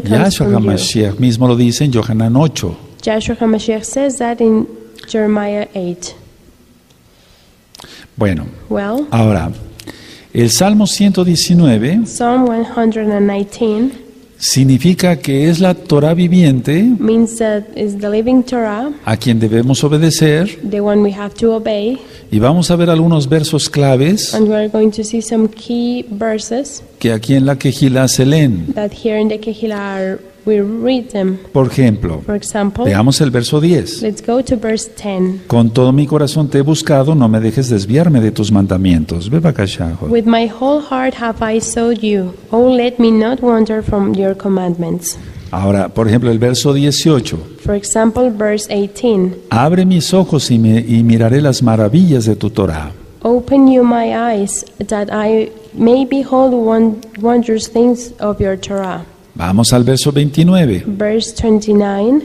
[0.01, 0.47] Yahshua.
[0.47, 2.77] HaMashiach mismo lo dice en Yohanan 8.
[3.03, 4.67] Joshua HaMashiach says that in
[5.07, 6.15] Jeremiah 8.
[8.15, 9.51] Bueno, Well, ahora,
[10.33, 14.02] el Salmo 119 Psalm 119
[14.43, 19.83] significa que es la Torah viviente means that is the living Torah, a quien debemos
[19.85, 21.97] obedecer the one we have to obey,
[22.29, 26.83] y vamos a ver algunos versos claves and we're going to see some key verses
[26.99, 27.57] que aquí en la
[28.09, 28.73] se leen.
[28.73, 31.37] that here in the Kehillah are, we read them.
[31.51, 34.01] Por ejemplo, For example, veamos el verso 10.
[34.01, 35.47] let's go to verse 10.
[35.47, 39.29] Con todo mi corazón te he buscado, no me dejes desviarme de tus mandamientos.
[39.29, 42.33] With my whole heart have I sought you.
[42.51, 45.17] Oh, let me not wander from your commandments.
[45.51, 47.37] Ahora, por ejemplo, el verso 18.
[47.63, 49.35] For example, verse 18.
[49.51, 52.91] Abre mis ojos y, me- y miraré las maravillas de tu Torah.
[53.21, 59.05] Open you my eyes, that I may behold won- wondrous things of your Torah.
[59.35, 60.83] Vamos al verso 29.
[60.85, 62.21] Verse 29.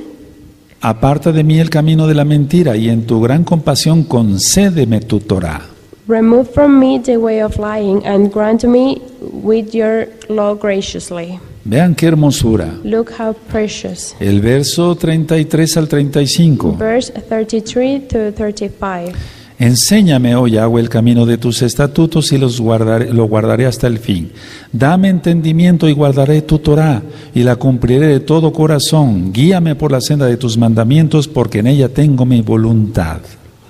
[0.81, 5.21] Aparta de mí el camino de la mentira y en tu gran compasión concédeme tu
[5.21, 5.63] Torah.
[6.07, 11.39] Remove from me the way of lying, and grant me with your law graciously.
[11.65, 12.79] Vean qué hermosura.
[12.83, 14.17] Look how precious.
[14.19, 16.77] El verso 33 al 35.
[16.79, 19.13] Verse 33 to 35.
[19.59, 23.99] Enséñame, oh Yahweh, el camino de tus estatutos y los guardaré, lo guardaré hasta el
[23.99, 24.31] fin.
[24.73, 27.03] Dame entendimiento y guardaré tu Torah
[27.35, 29.33] y la cumpliré de todo corazón.
[29.33, 33.19] Guíame por la senda de tus mandamientos porque en ella tengo mi voluntad.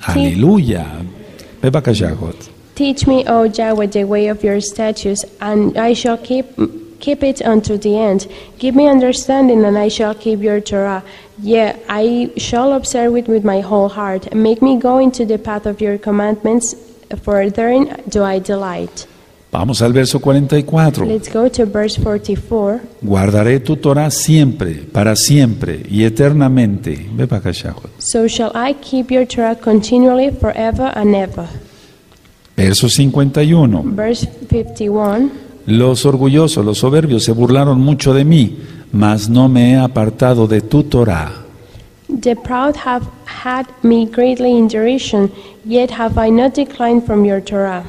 [0.02, 0.86] Aleluya.
[2.74, 6.46] Teach me, O Yahweh, the way of your statutes, and I shall keep
[7.00, 8.26] keep it unto the end.
[8.58, 11.02] Give me understanding, and I shall keep your Torah.
[11.40, 14.34] Yea, I shall observe it with my whole heart.
[14.34, 16.74] Make me go into the path of your commandments,
[17.22, 19.06] for therein do I delight.
[19.50, 21.06] Vamos al verso 44.
[21.06, 22.80] Let's go to verse 44.
[23.00, 27.08] Guardaré tu Torah siempre, para siempre y eternamente.
[27.12, 27.88] Beba Kashahot.
[27.98, 31.48] So shall I keep your Torah continually, forever and ever.
[32.56, 33.96] Verso 51.
[33.96, 35.47] Verse 51.
[35.68, 38.56] Los orgullosos, los soberbios se burlaron mucho de mí,
[38.90, 41.44] mas no me he apartado de tu Torah.
[42.22, 45.30] The proud have had me greatly in derision,
[45.66, 47.84] yet have I not declined from your Torah.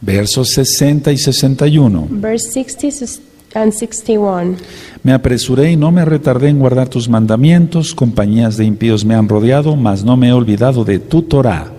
[0.00, 2.08] Versos 60 y 61.
[2.10, 3.20] Verse 60
[3.52, 4.56] and 61.
[5.02, 9.28] Me apresuré y no me retardé en guardar tus mandamientos, compañías de impíos me han
[9.28, 11.70] rodeado, mas no me he olvidado de tu Torah.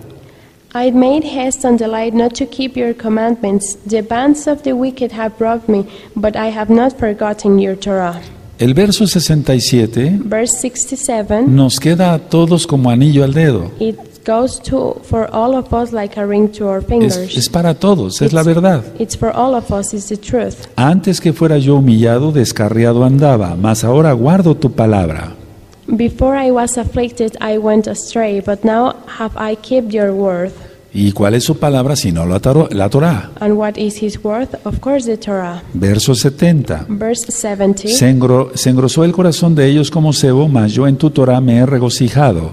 [0.74, 3.76] I made haste and delight not to keep your commandments.
[3.84, 8.20] The bands of the wicked have robbed me, but I have not forgotten your Torah.
[8.58, 11.54] El verso 67 Verse 67.
[11.54, 13.70] nos queda a todos como anillo al dedo.
[13.80, 17.36] It goes to for all of us like a ring to our fingers.
[17.36, 18.82] es para todos, es la verdad.
[18.98, 20.68] It's for all of us, it's the truth.
[20.76, 25.34] Antes que fuera yo humillado, descarriado andaba, mas ahora guardo tu palabra.
[25.86, 30.52] Before I was afflicted, I went astray, but now have I kept your word.
[30.94, 32.38] ¿Y cuál es su palabra si no la,
[32.70, 33.30] la Torah?
[33.40, 34.48] And what is his word?
[34.64, 35.62] Of course, the Torah.
[35.72, 36.84] Verso 70.
[36.88, 37.88] Verse 70.
[37.88, 41.40] Se, engro- se engrosó el corazón de ellos como cebo, mas yo en tu Torah
[41.40, 42.50] me he regocijado.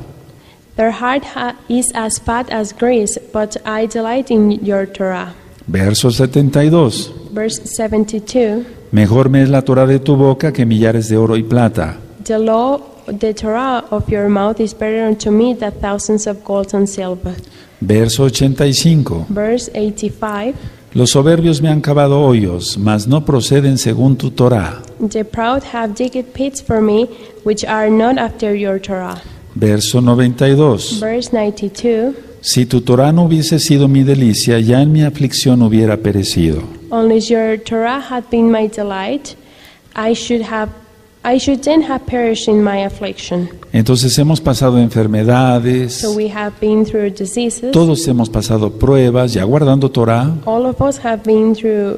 [0.78, 1.24] Their heart
[1.68, 5.34] is as fat as grease, but I delight in your Torah.
[5.68, 7.12] Verso 72.
[7.34, 8.66] Verse 72.
[8.92, 11.98] Mejor me es la Torah de tu boca que millares de oro y plata.
[12.24, 16.74] The law, the Torah of your mouth is better unto me than thousands of gold
[16.74, 17.36] and silver.
[17.82, 19.28] Verso 85.
[19.30, 20.56] Verse 85.
[20.94, 24.82] Los soberbios me han cavado hoyos, mas no proceden según tu Torah.
[25.00, 27.06] The proud have digged pits for me,
[27.44, 29.22] which are not after your Torah.
[29.56, 31.00] Verso 92.
[31.00, 32.16] Verse 92.
[32.42, 36.64] Si tu Torah no hubiese sido mi delicia, ya en mi aflicción hubiera perecido.
[36.92, 39.36] Unless your Torah had been my delight,
[39.96, 40.70] I should have
[41.32, 43.50] I should then have perished in my affliction.
[43.72, 47.72] Entonces hemos pasado enfermedades, So we have been through diseases.
[47.72, 51.98] todos hemos pasado pruebas, ya guardando Torah, All of us have been through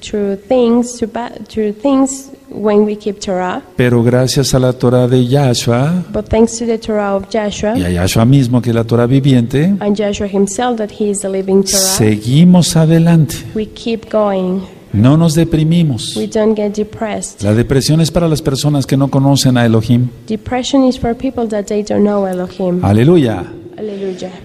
[0.00, 3.62] through things through things when we keep Torah.
[3.76, 7.84] pero gracias a la Torah de Yahshua But thanks to the Torah of Joshua y
[7.84, 11.28] a Yahshua mismo, que es la Torah viviente, and Joshua himself that he is the
[11.28, 14.60] living Torah, seguimos adelante, we keep going.
[14.92, 16.16] No nos deprimimos.
[16.16, 17.42] We don't get depressed.
[17.42, 20.08] La depresión es para las personas que no conocen a Elohim.
[20.26, 22.84] Depression is for people that they don't know Elohim.
[22.84, 23.44] Aleluya.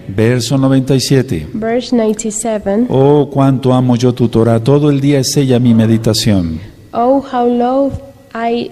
[0.08, 1.48] Verso 97.
[1.52, 2.86] Verse 97.
[2.88, 6.58] Oh, cuánto amo yo tu Torah, todo el día es ella mi meditación.
[6.92, 7.92] Oh, how low
[8.34, 8.70] I,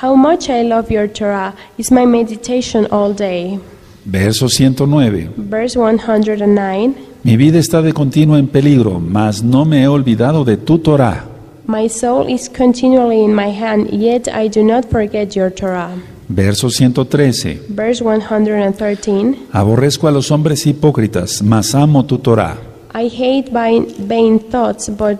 [0.00, 3.58] how much I love your Torah is my meditation all day.
[4.04, 5.30] Verso 109.
[5.36, 6.94] Verse 109.
[7.24, 11.24] Mi vida está de continuo en peligro, mas no me he olvidado de tu Torah.
[11.68, 15.92] My soul is continually in my hand, yet I do not forget your Torah.
[16.28, 17.60] Verso 113.
[17.68, 19.36] Verse 113.
[19.52, 22.58] Aborrezco a los hombres hipócritas, mas amo tu Torah.
[22.92, 25.18] I hate vain, thoughts, but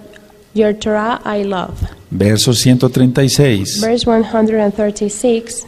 [0.54, 1.74] your Torah I love.
[2.10, 3.80] Verso 136.
[3.80, 5.66] Verse 136.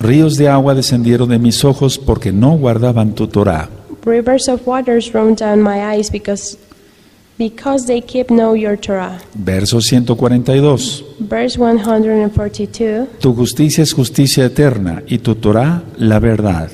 [0.00, 3.68] Ríos de agua descendieron de mis ojos porque no guardaban tu Torah.
[4.04, 6.56] Rivers of waters roam down my eyes because
[7.38, 9.20] because they keep no your Torah.
[9.34, 11.24] Verso 142.
[11.24, 13.08] Verse 142.
[13.20, 16.70] Tu justicia es justicia eterna y tu Torah la verdad.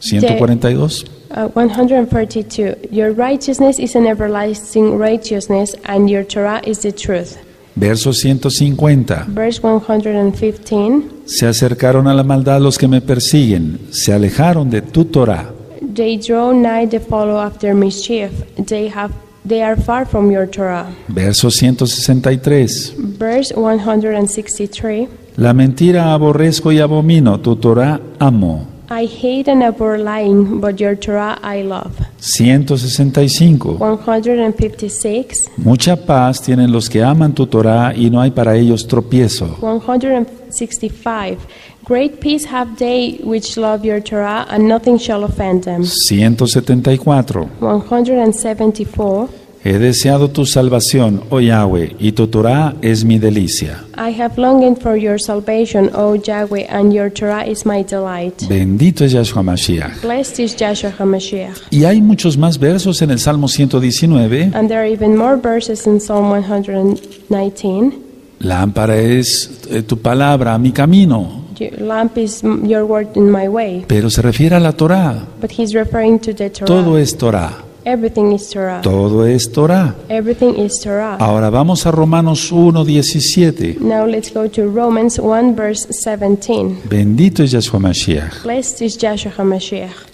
[0.00, 1.04] 142.
[1.30, 2.88] Uh, 142.
[2.90, 7.38] Your righteousness is an everlasting righteousness, and your Torah is the truth.
[7.74, 9.26] Verso 150.
[9.28, 11.02] Verse 115.
[11.24, 15.52] Se acercaron a la maldad los que me persiguen, se alejaron de tu Torah.
[15.94, 18.30] They draw nigh to follow after mischief.
[18.56, 19.12] They have
[19.46, 20.86] they are far from your Torah.
[21.08, 22.94] Verso 163.
[23.18, 25.08] Verse 163.
[25.36, 28.69] La mentira aborrezco y abomino, tu Torah amo.
[28.92, 31.92] I hate and abhor lying, but your Torah I love.
[32.18, 33.78] 165.
[33.78, 35.48] 156.
[35.58, 39.56] Mucha paz tienen los que aman tu Torah y no hay para ellos tropiezo.
[39.60, 41.38] 165.
[41.84, 45.84] Great peace have they which love your Torah, and nothing shall offend them.
[45.84, 47.48] 174.
[47.60, 49.28] 174.
[49.62, 53.84] He deseado tu salvación, oh Yahweh, y tu Torah es mi delicia.
[53.98, 58.48] I have longed for your salvation, O Yahweh, and your Torah is my delight.
[58.48, 60.00] Bendito es Yahshua Mashiach.
[60.00, 61.66] Blessed is Joshua HaMashiach.
[61.70, 64.52] Y hay muchos más versos en el Salmo 119.
[64.54, 67.92] And there are even more verses in Psalm 119.
[68.38, 71.44] Lámpara es eh, tu palabra, mi camino.
[71.76, 73.84] Lamp is your word in my way.
[73.86, 75.26] Pero se refiere a la Torah.
[75.38, 76.66] But he's referring to the Torah.
[76.66, 77.69] Todo es Torah.
[77.90, 78.80] Everything is Torah.
[78.82, 79.96] Todo es Torah.
[80.08, 81.16] Everything is Torah.
[81.18, 83.78] Ahora vamos a Romanos 1, 17.
[83.80, 86.82] Now let's go to Romans 1 verse 17.
[86.88, 88.44] Bendito es Yahshua Mashiach.
[88.44, 90.06] Blessed is Joshua HaMashiach.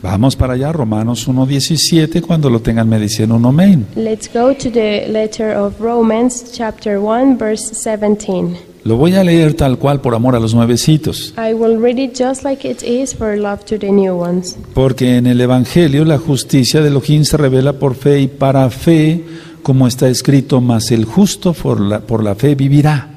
[0.00, 2.22] Vamos para allá, Romanos 1, 17.
[2.22, 3.86] Cuando lo tengan me dicen un amén.
[3.94, 8.56] Let's go to the letter of Romans chapter 1 verse 17.
[8.86, 11.34] Lo voy a leer tal cual por amor a los nuevecitos.
[11.36, 14.56] I will read it just like it is for love to the new ones.
[14.74, 19.24] Porque en el Evangelio la justicia de Elohim se revela por fe y para fe,
[19.64, 23.08] como está escrito, mas el justo por la, por la fe vivirá.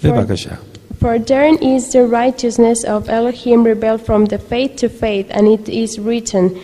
[0.00, 0.26] For-.
[0.98, 5.68] For therein is the righteousness of Elohim rebelled from the faith to faith, and it
[5.68, 6.54] is written,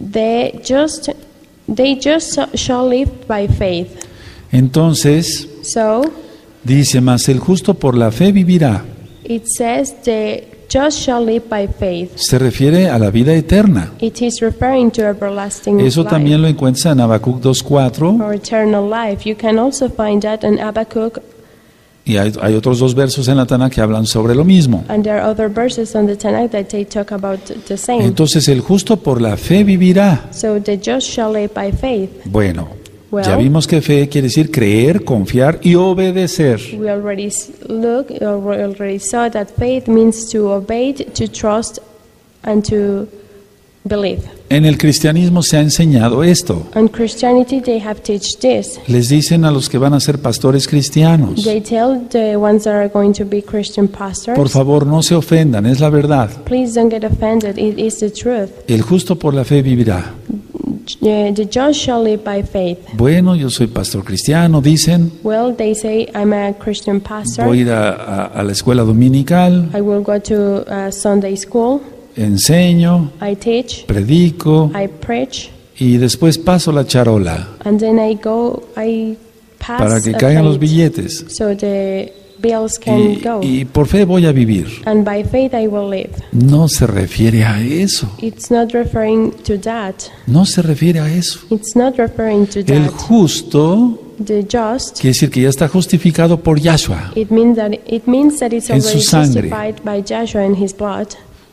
[0.00, 1.10] "They just,
[1.66, 4.06] they just shall live by faith."
[4.52, 6.02] Entonces, So
[6.64, 8.84] dice, mas el justo por la fe vivirá.
[9.24, 13.92] it says, "The just shall live by faith." Se refiere a la vida eterna.
[14.00, 18.88] It is referring to everlasting Eso life también lo encuentra en Habacuc 2.4 or eternal
[18.90, 19.28] life.
[19.28, 21.20] You can also find that in Habakkuk,
[22.06, 24.82] y hay, hay otros dos versos en la Tana que hablan sobre lo mismo.
[24.88, 28.02] and there are other verses on the Tanakh that they talk about the same.
[28.02, 30.28] Entonces el justo por la fe vivirá.
[30.32, 32.08] So the just shall live by faith.
[32.24, 32.77] Bueno,
[33.10, 33.24] Well.
[33.24, 36.60] ya vimos que fe quiere decir creer, confiar y obedecer.
[36.78, 37.30] We already
[37.68, 41.78] look, already saw that faith means to obey, to trust,
[42.42, 43.08] and to
[43.84, 44.20] believe.
[44.50, 46.66] En el cristianismo se ha enseñado esto.
[46.74, 48.78] On Christianity, they have taught this.
[48.86, 52.74] Les dicen a los que van a ser pastores cristianos, They tell the ones that
[52.74, 56.30] are going to be Christian pastors, por favor no se ofendan, es la verdad.
[56.44, 57.58] please don't get offended.
[57.58, 58.50] It is the truth.
[58.66, 60.14] El justo por la fe vivirá.
[61.00, 62.78] The just shall live by faith.
[62.94, 67.44] Bueno, yo soy pastor cristiano, dicen, Well, they say I'm a Christian pastor.
[67.44, 71.36] voy a ir a, a- a la escuela dominical, I will go to uh, Sunday
[71.36, 71.80] school.
[72.16, 73.84] enseño, I teach.
[73.86, 75.50] predico I preach.
[75.78, 79.16] y después paso la charola and then I go, I
[79.58, 81.24] pass para que caigan los billetes.
[81.28, 82.10] so the
[82.40, 83.40] bills can Y, go.
[83.42, 84.66] y por fe voy a vivir.
[84.86, 86.10] and by faith I will live.
[86.32, 88.10] No se refiere a eso.
[88.20, 89.94] It's not referring to that.
[90.26, 91.40] No se refiere a eso.
[91.50, 92.92] It's not referring to El that.
[92.92, 97.12] justo The just, quiere decir que ya está justificado por Yahshua.
[97.14, 99.42] it means that it means that it's En su already sangre.
[99.48, 101.06] justified by Joshua in his blood.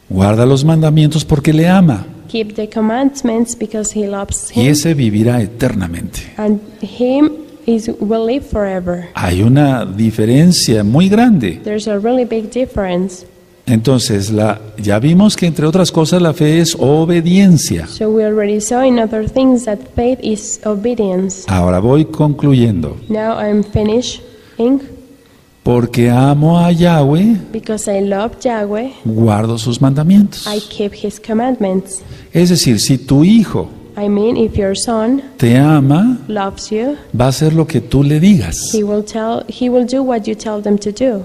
[0.10, 2.08] Guarda los mandamientos porque le ama.
[2.28, 6.34] Keep the commandments because he loves Y him, ese vivirá eternamente.
[6.38, 7.30] and him
[7.66, 9.10] is will live forever.
[9.16, 11.60] Hay una diferencia muy grande.
[11.64, 13.26] There's a really big difference.
[13.68, 17.88] Entonces, la, ya vimos que entre otras cosas la fe es obediencia.
[17.88, 21.46] So we already saw in other things that faith is obedience.
[21.48, 22.98] Ahora voy concluyendo.
[23.10, 24.22] Now I'm finishing
[25.64, 28.92] Porque amo a Yahweh, because I love Yahweh.
[29.04, 30.46] guardo sus mandamientos.
[30.46, 32.04] I keep His commandments.
[32.32, 33.68] Es decir, si tu hijo
[33.98, 38.04] I mean, if your son te ama, loves you, va a hacer lo que tú
[38.04, 38.74] le digas.
[38.74, 41.24] he will tell he will do what you tell them to do.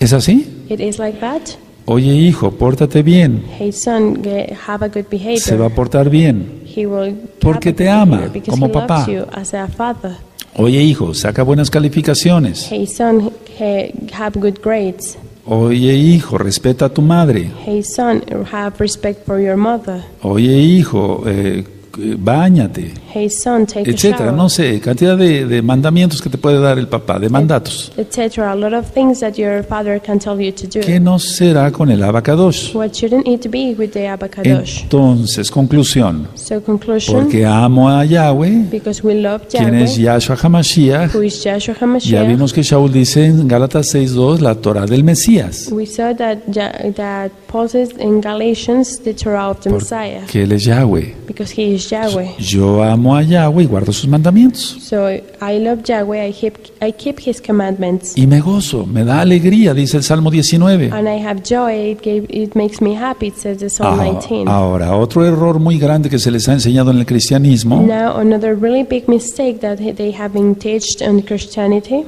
[0.00, 0.46] ¿Es así?
[0.68, 1.42] It is like that.
[1.86, 3.44] Oye, hijo, pórtate bien.
[3.58, 4.22] Hey son,
[4.66, 5.38] have a good behavior.
[5.40, 6.62] Se va a portar bien.
[6.64, 9.06] he will Porque te ama, como papá.
[9.08, 10.16] you as a father.
[10.56, 12.66] Oye, hijo, saca buenas calificaciones.
[12.70, 13.32] Hey son,
[14.12, 15.18] have good grades.
[15.44, 17.50] Oye, hijo, respeta a tu madre.
[17.66, 18.22] Hey son,
[18.52, 20.02] have respect for your mother.
[20.22, 21.64] Oye, hijo, eh,
[21.96, 22.92] báñate.
[23.12, 24.18] Hey son, take a etcétera.
[24.26, 24.32] shower.
[24.34, 27.92] No sé, cantidad de, de mandamientos que te puede dar el papá, de mandatos.
[27.96, 30.80] A lot of things that your father can tell you to do.
[30.84, 32.74] ¿Qué no será con el abacadosh?
[32.74, 34.06] What shouldn't it be with the?
[34.44, 36.28] Entonces, conclusión.
[36.34, 41.14] So conclusion, Porque amo a Yahweh, because we love quien es Yahshua HaMashiach.
[41.14, 45.68] who is Joshua Ya vimos que Shaul dice en Gálatas 6.2 la Torah del Mesías.
[45.70, 46.38] We saw that
[47.48, 51.14] Paul says in Galatians the Torah of the Messiah, Que él es Yahweh.
[51.26, 52.34] because he is Yahweh.
[52.38, 54.78] Yo amo a Yahweh y guardo sus mandamientos.
[54.80, 56.28] So I love Yahweh.
[56.28, 60.30] I keep I keep His commandments, Y me gozo, me da alegría, dice el Salmo
[60.30, 60.90] 19.
[60.92, 61.92] and I have joy.
[61.92, 63.28] It gave, it makes me happy.
[63.28, 64.48] It says the Psalm Ah, 19.
[64.48, 68.54] Ahora, otro error muy grande que se les ha enseñado en el cristianismo, Now another
[68.54, 72.04] really big mistake that they have been taught in Christianity.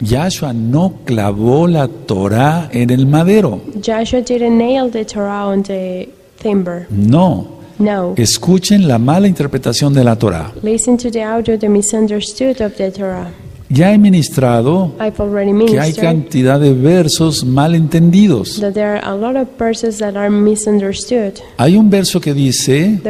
[0.00, 3.60] Yahshua no clavó la Torah en el madero.
[3.82, 6.08] Joshua didn't nail the Torah on the
[6.38, 6.86] timber.
[6.90, 7.55] No.
[7.78, 8.14] No.
[8.16, 10.52] Escuchen la mala interpretación de la Torah.
[10.62, 13.30] Listen to the audio, the misunderstood of the Torah.
[13.68, 14.92] Ya he ministrado
[15.66, 18.62] que hay cantidad de versos mal entendidos.
[21.56, 23.00] Hay un verso que dice,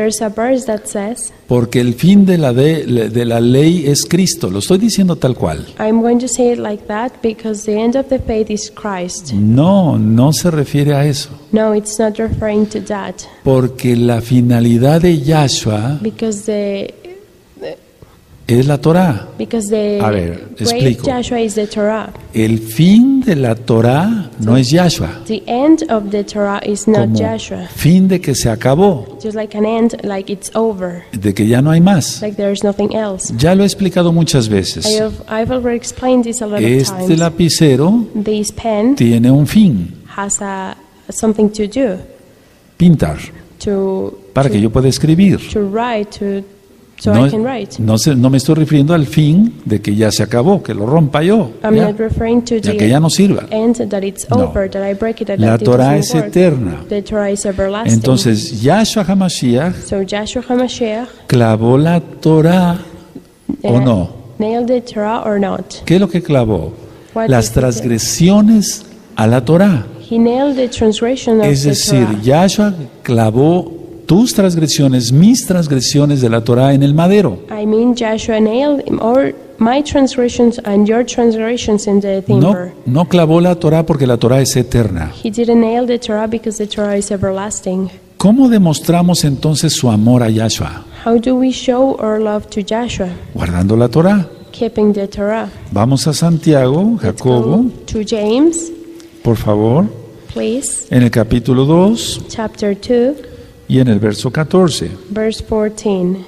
[0.85, 4.51] says, porque el fin de la, de, de la ley es Cristo.
[4.51, 5.67] Lo estoy diciendo tal cual.
[5.79, 9.33] I'm going to say it like that because the end of the faith is Christ.
[9.33, 11.31] No, no se refiere a eso.
[11.53, 16.93] No, it's not referring to that Porque la finalidad de Yahshua because the
[18.49, 21.03] es la the A ver, explico.
[21.37, 22.13] Is the Torah.
[22.33, 25.23] El fin de la Torah no es Yahshua.
[25.27, 27.67] The end of the Torah is not Como Joshua.
[27.75, 31.61] fin de que se acabó, Just like an end, like it's over, de que ya
[31.61, 32.21] no hay más.
[32.23, 33.33] like there's nothing else.
[33.37, 34.87] Ya lo he explicado muchas I veces.
[35.01, 37.19] have, I've already explained this a lot of Este times.
[37.19, 40.77] lapicero This pen tiene un fin, has a
[41.11, 41.97] something to do
[42.77, 43.19] pintar,
[43.59, 45.41] to para to, que yo pueda escribir.
[45.53, 46.45] to write to
[46.99, 47.79] so no, I can write.
[47.79, 50.87] no se- no me estoy refiriendo al fin de que ya se acabó, que lo
[50.87, 53.47] rompa yo, I'm ya, not referring to ya the que ya no sirva.
[53.51, 54.37] No.
[54.37, 56.27] over, it, La Torah es work.
[56.27, 56.85] eterna.
[56.89, 57.95] The Torah is everlasting.
[57.95, 62.79] Entonces, Yahshua HaMashiach so Joshua HaMashiach clavó la Torah
[63.63, 64.67] o uh, no.
[64.67, 65.85] the Torah or not?
[65.85, 66.73] ¿Qué es lo que clavó?
[67.15, 68.85] What Las transgresiones
[69.17, 69.87] a la Torah.
[70.09, 72.23] He nailed the transgression of Es the decir, Torah.
[72.23, 73.73] Yahshua clavó
[74.07, 77.39] tus transgresiones, mis transgresiones de la Torah en el madero.
[77.51, 82.73] I mean, Joshua nailed or my transgressions and your transgressions in the No, timber.
[82.87, 85.13] no clavó la Torah porque la Torah es eterna.
[85.23, 87.91] He didn't nail the Torah because the Torah is everlasting.
[88.17, 90.85] ¿Cómo demostramos entonces su amor a Yahshua?
[91.05, 93.09] How do we show our love to Joshua?
[93.35, 94.27] Guardando la Torah.
[94.53, 95.51] Keeping the Torah.
[95.71, 98.73] Vamos a Santiago, Jacobo, to James,
[99.23, 99.85] por favor,
[100.33, 100.87] please.
[100.91, 103.17] en el capítulo 2 Chapter 2,
[103.69, 104.91] y en el verso 14.
[105.11, 106.25] verse 14.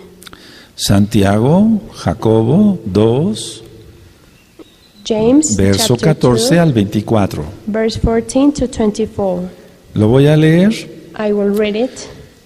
[0.74, 3.64] Santiago, Jacobo 2,
[5.04, 7.44] James, verso chapter 14 2, al 24.
[7.66, 9.42] verse 14 to 24.
[9.94, 10.72] Lo voy a leer.
[11.18, 11.90] I will read it.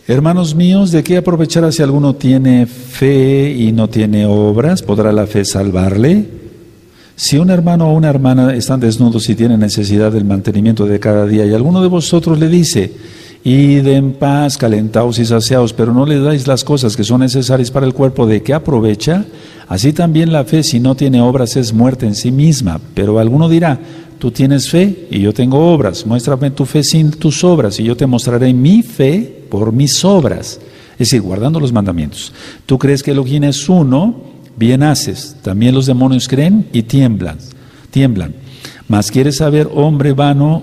[0.08, 4.82] Hermanos míos, ¿de qué aprovechar si alguno tiene fe y no tiene obras?
[4.82, 6.26] ¿Podrá la fe salvarle?
[7.14, 11.26] Si un hermano o una hermana están desnudos y tienen necesidad del mantenimiento de cada
[11.26, 12.92] día y alguno de vosotros le dice,
[13.44, 17.72] Id en paz, calentaos y saciaos, pero no le dais las cosas que son necesarias
[17.72, 19.24] para el cuerpo, ¿de qué aprovecha?
[19.66, 22.80] Así también la fe, si no tiene obras, es muerta en sí misma.
[22.94, 23.80] Pero alguno dirá,
[24.18, 27.96] tú tienes fe y yo tengo obras, muéstrame tu fe sin tus obras y yo
[27.96, 30.60] te mostraré mi fe por mis obras.
[30.92, 32.32] Es decir, guardando los mandamientos.
[32.64, 34.14] Tú crees que Elohim es uno,
[34.56, 35.36] bien haces.
[35.42, 37.38] También los demonios creen y tiemblan,
[37.90, 38.34] tiemblan.
[38.86, 40.62] Mas quieres saber, hombre vano,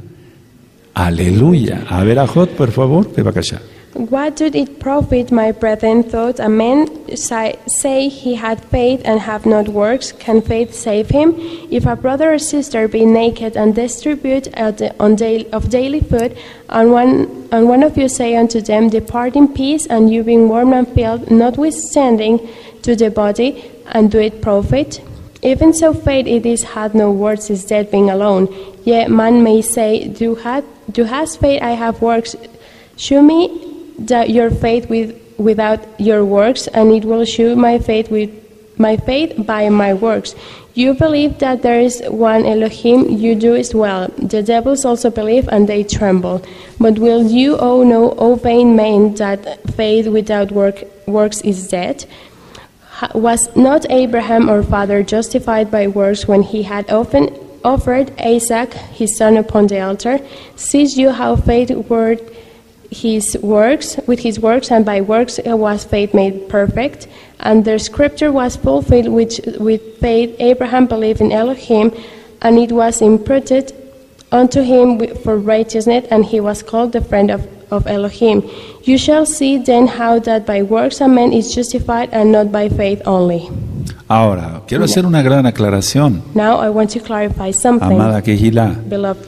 [0.95, 1.85] Aleluya.
[1.89, 3.03] A ver, Ajot, por favor.
[3.93, 9.45] What did it profit, my brethren, thought a man say he had faith and have
[9.45, 10.13] not works?
[10.13, 11.35] Can faith save him?
[11.69, 16.37] If a brother or sister be naked and daily, of daily food,
[16.69, 20.47] and one, and one of you say unto them, Depart in peace, and you being
[20.47, 22.47] warm and filled, notwithstanding
[22.83, 25.01] to the body, and do it profit?
[25.43, 28.47] Even so, faith it is had no works is dead being alone.
[28.83, 32.35] Yet man may say, Do, had, do has faith I have works?
[32.95, 38.11] Shew me that your faith with, without your works, and it will shew my faith
[38.11, 38.29] with
[38.77, 40.35] my faith by my works.
[40.73, 44.07] You believe that there is one Elohim, you do as well.
[44.17, 46.43] The devils also believe, and they tremble.
[46.79, 52.05] But will you, O know, O vain man, that faith without work, works is dead?
[53.15, 59.17] Was not Abraham our father justified by works when he had often offered Isaac his
[59.17, 60.19] son upon the altar?
[60.55, 62.31] See you how faith worked
[62.91, 67.07] his works with his works and by works was faith made perfect
[67.39, 71.89] and the scripture was fulfilled which with faith abraham believed in elohim
[72.41, 73.73] and it was imputed
[74.31, 78.43] unto him for righteousness and he was called the friend of, of elohim
[78.85, 82.69] you shall see then how that by works a man is justified and not by
[82.69, 83.47] faith only
[84.07, 88.75] Ahora, quiero hacer una gran aclaración, now i want to clarify something amada Kehilá.
[88.89, 89.25] beloved.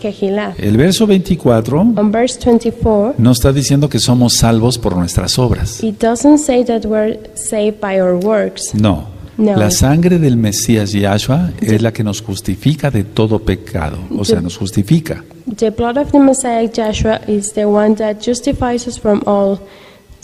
[0.60, 5.82] El verso 24 on verse 24 no está diciendo que somos salvos por nuestras obras.
[5.82, 9.08] it doesn't say that we're saved by our works No.
[9.38, 9.56] No.
[9.58, 13.98] La sangre del Mesías Yahshua es la que nos justifica de todo pecado.
[14.18, 15.24] O sea, nos justifica.
[15.58, 19.60] The blood of the Messiah Joshua is the one that justifies us from all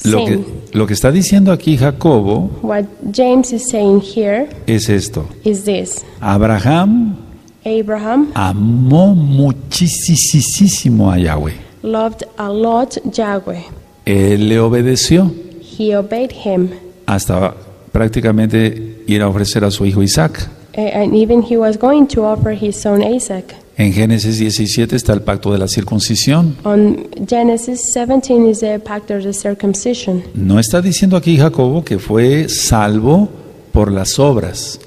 [0.06, 0.46] Lo que, sin.
[0.74, 5.28] lo que está diciendo aquí Jacobo What James is saying here es esto.
[5.44, 7.18] is this Abraham
[7.66, 11.54] Abraham amó muchísimo a Yahweh.
[11.84, 13.64] loved a lot Yahweh.
[14.06, 15.32] Él le obedeció
[15.78, 16.70] He obeyed him,
[17.06, 17.54] hasta
[17.92, 20.50] prácticamente ir a ofrecer a su hijo Isaac.
[20.76, 23.56] and even he was going to offer his son Isaac.
[23.78, 26.56] En Génesis 17 está el pacto de la circuncisión.
[26.64, 30.24] On Genesis 17 is the pact of the circumcision.
[30.34, 33.30] No está diciendo aquí Jacobo que fue salvo
[33.72, 34.80] por las obras.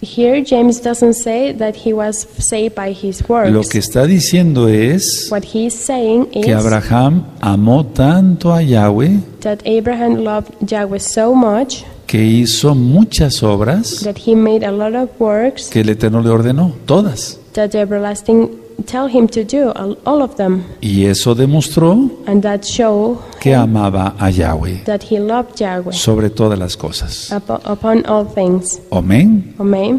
[0.00, 3.50] Here, James doesn't say that he was saved by his works.
[3.50, 9.18] Lo que está diciendo es what he's saying is que Abraham amó tanto a Yahweh
[9.40, 14.96] that Abraham loved Yahweh so much que hizo muchas obras that he made a lot
[14.96, 17.38] of works que el Eterno le ordenó, todas.
[17.52, 18.48] that the everlasting
[18.86, 19.70] tell him to do,
[20.04, 25.18] all of them, Y eso demostró and that show que amaba a Yahweh that he
[25.18, 27.30] loved Yahweh sobre todas las cosas.
[27.32, 28.80] upo- upon all things.
[28.90, 29.54] Amén.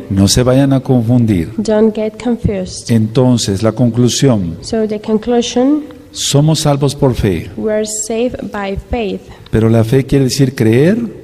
[0.10, 1.52] No se vayan a confundir.
[1.58, 2.90] Don't get confused.
[2.90, 9.22] Entonces, la conclusión, So the conclusion, somos salvos por fe, we're saved by faith,
[9.52, 11.19] pero la fe quiere decir creer,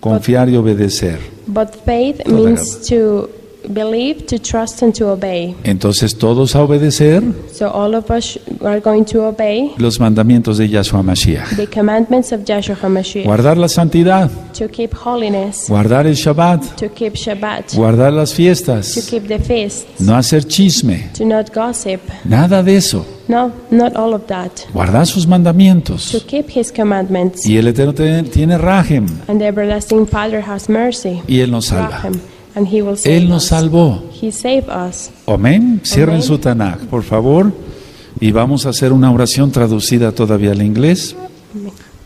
[0.00, 1.18] confiar y obedecer.
[1.46, 3.28] but faith means to
[3.68, 5.54] believe, to trust, and to obey.
[5.64, 7.22] Entonces, todos a obedecer
[7.52, 11.56] So all of us are going to obey los mandamientos de Yahshua Mashiach.
[11.56, 16.88] the commandments of Joshua HaMashiach, Guardar la santidad, to keep holiness, guardar el Shabbat, to
[16.88, 22.00] keep Shabbat, guardar las to fiestas, keep the feasts, no hacer chisme, to not gossip.
[22.24, 23.04] nada de eso.
[23.28, 24.50] No, not all of that.
[24.72, 26.24] Guardar sus To mandamientos.
[26.26, 27.44] keep His commandments.
[27.46, 31.20] Y el Eterno te- tiene rajem And the everlasting Father has mercy.
[31.28, 31.98] y Él nos salva.
[31.98, 32.18] Rahim,
[32.58, 33.48] and He will save Él nos us.
[33.48, 34.02] salvó.
[35.26, 35.80] Amén.
[35.84, 37.52] Cierren su Tanakh, por favor.
[38.20, 41.14] Y vamos a hacer una oración traducida todavía al inglés.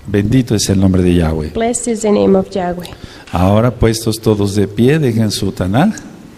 [0.06, 1.50] Bendito es el nombre de Yahweh.
[1.54, 2.88] Blessed is the name of Yahweh.
[3.32, 5.96] Ahora puestos todos de pie, dejen su Tanakh,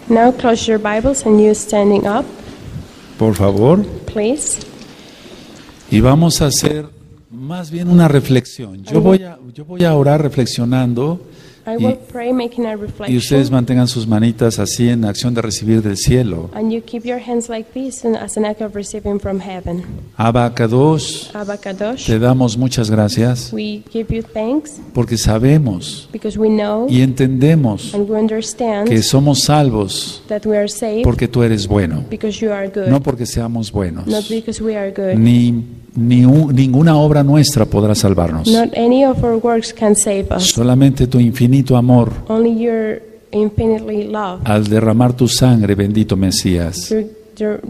[0.08, 2.24] Now close your Bibles and you standing up,
[3.18, 3.82] por favor.
[4.06, 4.58] please.
[5.90, 6.86] Y vamos a hacer
[7.30, 8.84] Más bien una reflexión.
[8.84, 11.20] Yo voy a, yo voy a orar reflexionando
[11.66, 13.52] I will pray making a y ustedes reflection.
[13.52, 16.50] mantengan sus manitas así en acción de recibir del cielo.
[16.54, 19.82] And you keep your hands like this and as an act of receiving from heaven.
[20.16, 26.48] Abacados, Abba Kadosh, te damos muchas gracias we give you thanks porque sabemos because we
[26.48, 31.42] know y entendemos and we understand que somos salvos that we are saved porque tú
[31.42, 34.06] eres bueno, because you are good, no porque seamos buenos.
[34.06, 35.14] not because we are good.
[35.18, 35.64] Ni,
[35.96, 38.48] ni un- ninguna obra nuestra podrá salvarnos.
[38.48, 40.50] Not any of our works can save us.
[40.52, 43.00] Solamente tu infinito amor Only your
[43.30, 46.88] infinitely love al derramar tu sangre, bendito Mesías.
[46.88, 47.10] through,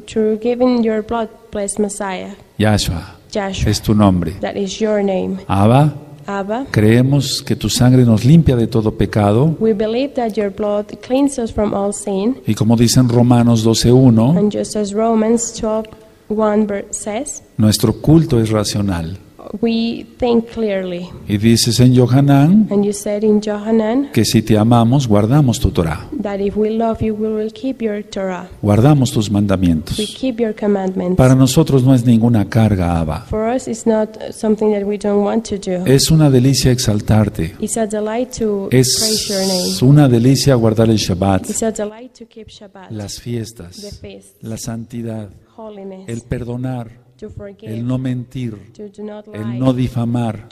[0.06, 3.70] through, giving your blood, blessed Messiah, Yahshua Joshua.
[3.70, 4.32] es tu nombre.
[4.40, 5.38] That is your name.
[5.48, 5.94] Abba,
[6.26, 10.86] Abba, creemos que tu sangre nos limpia de todo pecado we believe that your blood
[11.06, 12.36] cleanses us from all sin.
[12.46, 15.88] y como dicen Romanos 12.1, And just as Romans 12
[16.28, 19.18] 1 ver- says, nuestro culto es racional.
[19.60, 21.08] We think clearly.
[21.28, 25.70] Y dices en Yohanan And you said in Johanan que si te amamos, guardamos tu
[25.70, 28.48] Torah, that if we love you, we will keep your Torah.
[28.62, 29.96] guardamos tus We mandamientos.
[29.96, 31.16] keep your commandments.
[31.16, 33.26] Para nosotros no es ninguna carga, Abba.
[33.28, 35.84] For us, it's not something that we don't want to do.
[35.86, 37.54] Es una delicia exaltarte.
[37.60, 39.68] It's a delight to praise your name.
[39.68, 43.98] Es una delicia guardar el Shabbat, It's a delight to keep Shabbat, las the fiestas,
[44.00, 47.03] feast, la santidad, holiness, el perdonar,
[47.62, 48.58] el no mentir,
[49.32, 50.48] el no difamar,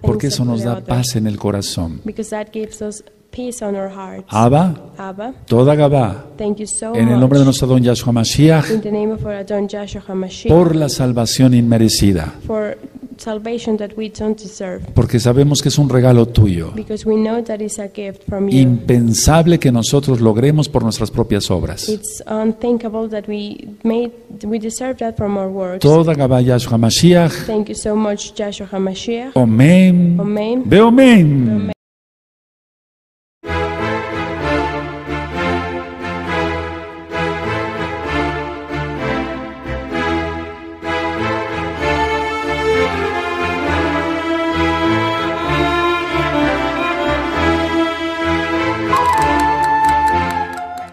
[0.00, 2.00] porque eso nos da paz en el corazón.
[4.28, 6.26] Abba, Abba, toda Gabá,
[6.66, 8.64] so en el nombre de nuestro don Yahshua Mashiach,
[10.48, 12.76] por la salvación inmerecida, for
[13.20, 17.42] salvation that we don't deserve, porque sabemos que es un regalo tuyo, because we know
[17.42, 18.58] that it's a gift from you.
[18.60, 21.88] impensable que nosotros logremos por nuestras propias obras.
[21.88, 24.12] It's unthinkable that we made
[24.44, 25.80] we deserve that from our works.
[25.80, 29.32] Toda Gabá Yahshua Mashiach, Thank you so much, Joshua HaMashiach.
[29.34, 30.62] Omen, Amen.
[30.64, 31.72] Beomen.